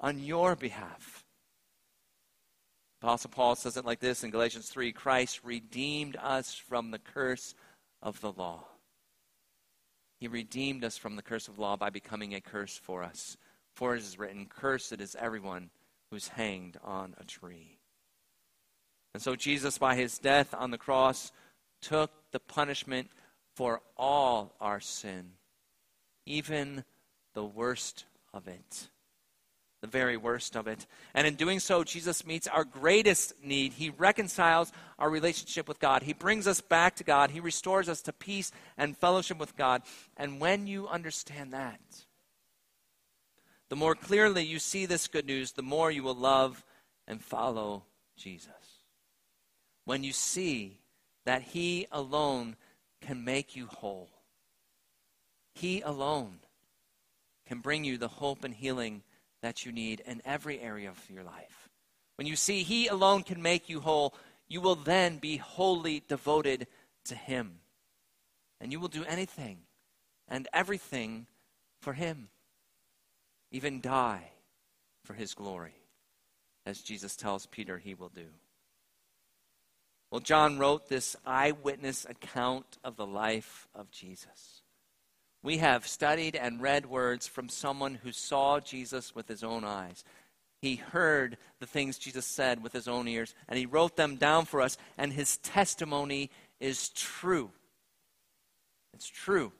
on 0.00 0.18
your 0.18 0.56
behalf. 0.56 1.23
Apostle 3.04 3.30
Paul 3.30 3.54
says 3.54 3.76
it 3.76 3.84
like 3.84 4.00
this 4.00 4.24
in 4.24 4.30
Galatians 4.30 4.68
3 4.68 4.92
Christ 4.92 5.40
redeemed 5.44 6.16
us 6.16 6.54
from 6.54 6.90
the 6.90 6.98
curse 6.98 7.54
of 8.02 8.20
the 8.20 8.32
law 8.32 8.64
he 10.24 10.28
redeemed 10.28 10.84
us 10.84 10.96
from 10.96 11.16
the 11.16 11.22
curse 11.22 11.48
of 11.48 11.58
law 11.58 11.76
by 11.76 11.90
becoming 11.90 12.34
a 12.34 12.40
curse 12.40 12.78
for 12.78 13.02
us. 13.02 13.36
For 13.74 13.94
it 13.94 13.98
is 13.98 14.18
written, 14.18 14.46
Cursed 14.46 15.00
is 15.00 15.14
everyone 15.20 15.68
who's 16.10 16.28
hanged 16.28 16.78
on 16.82 17.14
a 17.20 17.24
tree. 17.24 17.76
And 19.12 19.22
so 19.22 19.36
Jesus, 19.36 19.76
by 19.76 19.96
his 19.96 20.18
death 20.18 20.54
on 20.54 20.70
the 20.70 20.78
cross, 20.78 21.30
took 21.82 22.10
the 22.32 22.40
punishment 22.40 23.10
for 23.54 23.82
all 23.98 24.54
our 24.62 24.80
sin, 24.80 25.32
even 26.24 26.84
the 27.34 27.44
worst 27.44 28.06
of 28.32 28.48
it 28.48 28.88
the 29.84 29.88
very 29.88 30.16
worst 30.16 30.56
of 30.56 30.66
it. 30.66 30.86
And 31.12 31.26
in 31.26 31.34
doing 31.34 31.60
so, 31.60 31.84
Jesus 31.84 32.24
meets 32.24 32.46
our 32.46 32.64
greatest 32.64 33.34
need. 33.44 33.74
He 33.74 33.90
reconciles 33.90 34.72
our 34.98 35.10
relationship 35.10 35.68
with 35.68 35.78
God. 35.78 36.02
He 36.02 36.14
brings 36.14 36.46
us 36.46 36.62
back 36.62 36.96
to 36.96 37.04
God. 37.04 37.30
He 37.30 37.38
restores 37.38 37.86
us 37.86 38.00
to 38.02 38.12
peace 38.14 38.50
and 38.78 38.96
fellowship 38.96 39.36
with 39.36 39.58
God. 39.58 39.82
And 40.16 40.40
when 40.40 40.66
you 40.66 40.88
understand 40.88 41.52
that, 41.52 41.82
the 43.68 43.76
more 43.76 43.94
clearly 43.94 44.42
you 44.42 44.58
see 44.58 44.86
this 44.86 45.06
good 45.06 45.26
news, 45.26 45.52
the 45.52 45.62
more 45.62 45.90
you 45.90 46.02
will 46.02 46.14
love 46.14 46.64
and 47.06 47.22
follow 47.22 47.82
Jesus. 48.16 48.48
When 49.84 50.02
you 50.02 50.14
see 50.14 50.78
that 51.26 51.42
He 51.42 51.86
alone 51.92 52.56
can 53.02 53.22
make 53.22 53.54
you 53.54 53.66
whole, 53.66 54.08
He 55.52 55.82
alone 55.82 56.38
can 57.46 57.58
bring 57.58 57.84
you 57.84 57.98
the 57.98 58.08
hope 58.08 58.44
and 58.44 58.54
healing 58.54 59.02
that 59.44 59.66
you 59.66 59.72
need 59.72 60.00
in 60.06 60.22
every 60.24 60.58
area 60.58 60.88
of 60.88 61.10
your 61.10 61.22
life. 61.22 61.68
When 62.16 62.26
you 62.26 62.34
see 62.34 62.62
He 62.62 62.88
alone 62.88 63.22
can 63.24 63.42
make 63.42 63.68
you 63.68 63.80
whole, 63.80 64.14
you 64.48 64.62
will 64.62 64.74
then 64.74 65.18
be 65.18 65.36
wholly 65.36 66.02
devoted 66.08 66.66
to 67.04 67.14
Him. 67.14 67.58
And 68.58 68.72
you 68.72 68.80
will 68.80 68.88
do 68.88 69.04
anything 69.04 69.58
and 70.28 70.48
everything 70.54 71.26
for 71.82 71.92
Him, 71.92 72.28
even 73.50 73.82
die 73.82 74.30
for 75.04 75.12
His 75.12 75.34
glory, 75.34 75.74
as 76.64 76.80
Jesus 76.80 77.14
tells 77.14 77.44
Peter 77.44 77.76
he 77.76 77.92
will 77.92 78.08
do. 78.08 78.28
Well, 80.10 80.22
John 80.22 80.58
wrote 80.58 80.88
this 80.88 81.16
eyewitness 81.26 82.06
account 82.08 82.78
of 82.82 82.96
the 82.96 83.06
life 83.06 83.68
of 83.74 83.90
Jesus. 83.90 84.62
We 85.44 85.58
have 85.58 85.86
studied 85.86 86.36
and 86.36 86.62
read 86.62 86.86
words 86.86 87.26
from 87.26 87.50
someone 87.50 87.96
who 87.96 88.12
saw 88.12 88.60
Jesus 88.60 89.14
with 89.14 89.28
his 89.28 89.44
own 89.44 89.62
eyes. 89.62 90.02
He 90.62 90.76
heard 90.76 91.36
the 91.60 91.66
things 91.66 91.98
Jesus 91.98 92.24
said 92.24 92.62
with 92.62 92.72
his 92.72 92.88
own 92.88 93.06
ears, 93.06 93.34
and 93.46 93.58
he 93.58 93.66
wrote 93.66 93.94
them 93.94 94.16
down 94.16 94.46
for 94.46 94.62
us, 94.62 94.78
and 94.96 95.12
his 95.12 95.36
testimony 95.36 96.30
is 96.60 96.88
true. 96.88 97.50
It's 98.94 99.06
true, 99.06 99.52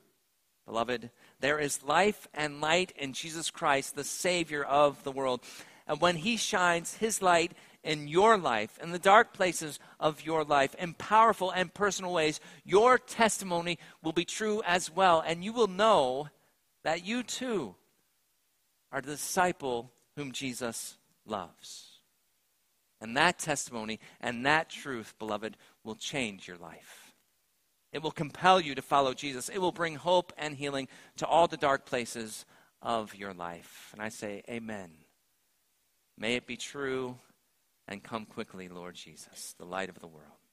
beloved. 0.65 1.11
There 1.39 1.59
is 1.59 1.83
life 1.83 2.27
and 2.33 2.61
light 2.61 2.91
in 2.97 3.13
Jesus 3.13 3.51
Christ, 3.51 3.95
the 3.95 4.03
Savior 4.03 4.63
of 4.63 5.03
the 5.03 5.11
world. 5.11 5.41
And 5.85 6.01
when 6.01 6.15
he 6.15 6.35
shines 6.35 6.95
his 6.95 7.21
light 7.21 7.51
in 7.85 8.07
your 8.07 8.37
life, 8.37 8.77
in 8.81 8.91
the 8.91 8.99
dark 8.99 9.33
places 9.33 9.79
of 9.99 10.25
your 10.25 10.43
life, 10.43 10.75
in 10.75 10.93
powerful 10.95 11.51
and 11.51 11.73
personal 11.73 12.11
ways, 12.11 12.39
your 12.65 12.97
testimony 12.97 13.77
will 14.03 14.11
be 14.11 14.25
true 14.25 14.61
as 14.65 14.91
well. 14.91 15.23
And 15.25 15.43
you 15.43 15.53
will 15.53 15.67
know 15.67 16.29
that 16.83 17.05
you 17.05 17.23
too 17.23 17.75
are 18.91 19.01
the 19.01 19.11
disciple 19.11 19.91
whom 20.15 20.31
Jesus 20.31 20.97
loves. 21.25 21.99
And 22.99 23.15
that 23.15 23.37
testimony 23.37 23.99
and 24.19 24.45
that 24.45 24.69
truth, 24.69 25.13
beloved, 25.19 25.55
will 25.83 25.95
change 25.95 26.47
your 26.47 26.57
life. 26.57 27.13
It 27.91 28.01
will 28.01 28.11
compel 28.11 28.59
you 28.59 28.75
to 28.75 28.81
follow 28.81 29.13
Jesus. 29.13 29.47
It 29.47 29.59
will 29.59 29.71
bring 29.71 29.95
hope 29.95 30.33
and 30.37 30.55
healing 30.55 30.87
to 31.17 31.27
all 31.27 31.47
the 31.47 31.55
dark 31.55 31.85
places 31.85 32.45
of 32.81 33.15
your 33.15 33.33
life. 33.33 33.89
And 33.93 34.01
I 34.01 34.09
say, 34.09 34.43
Amen. 34.49 34.89
May 36.17 36.35
it 36.35 36.47
be 36.47 36.57
true 36.57 37.17
and 37.87 38.03
come 38.03 38.25
quickly, 38.25 38.67
Lord 38.67 38.95
Jesus, 38.95 39.55
the 39.57 39.65
light 39.65 39.89
of 39.89 39.99
the 39.99 40.07
world. 40.07 40.44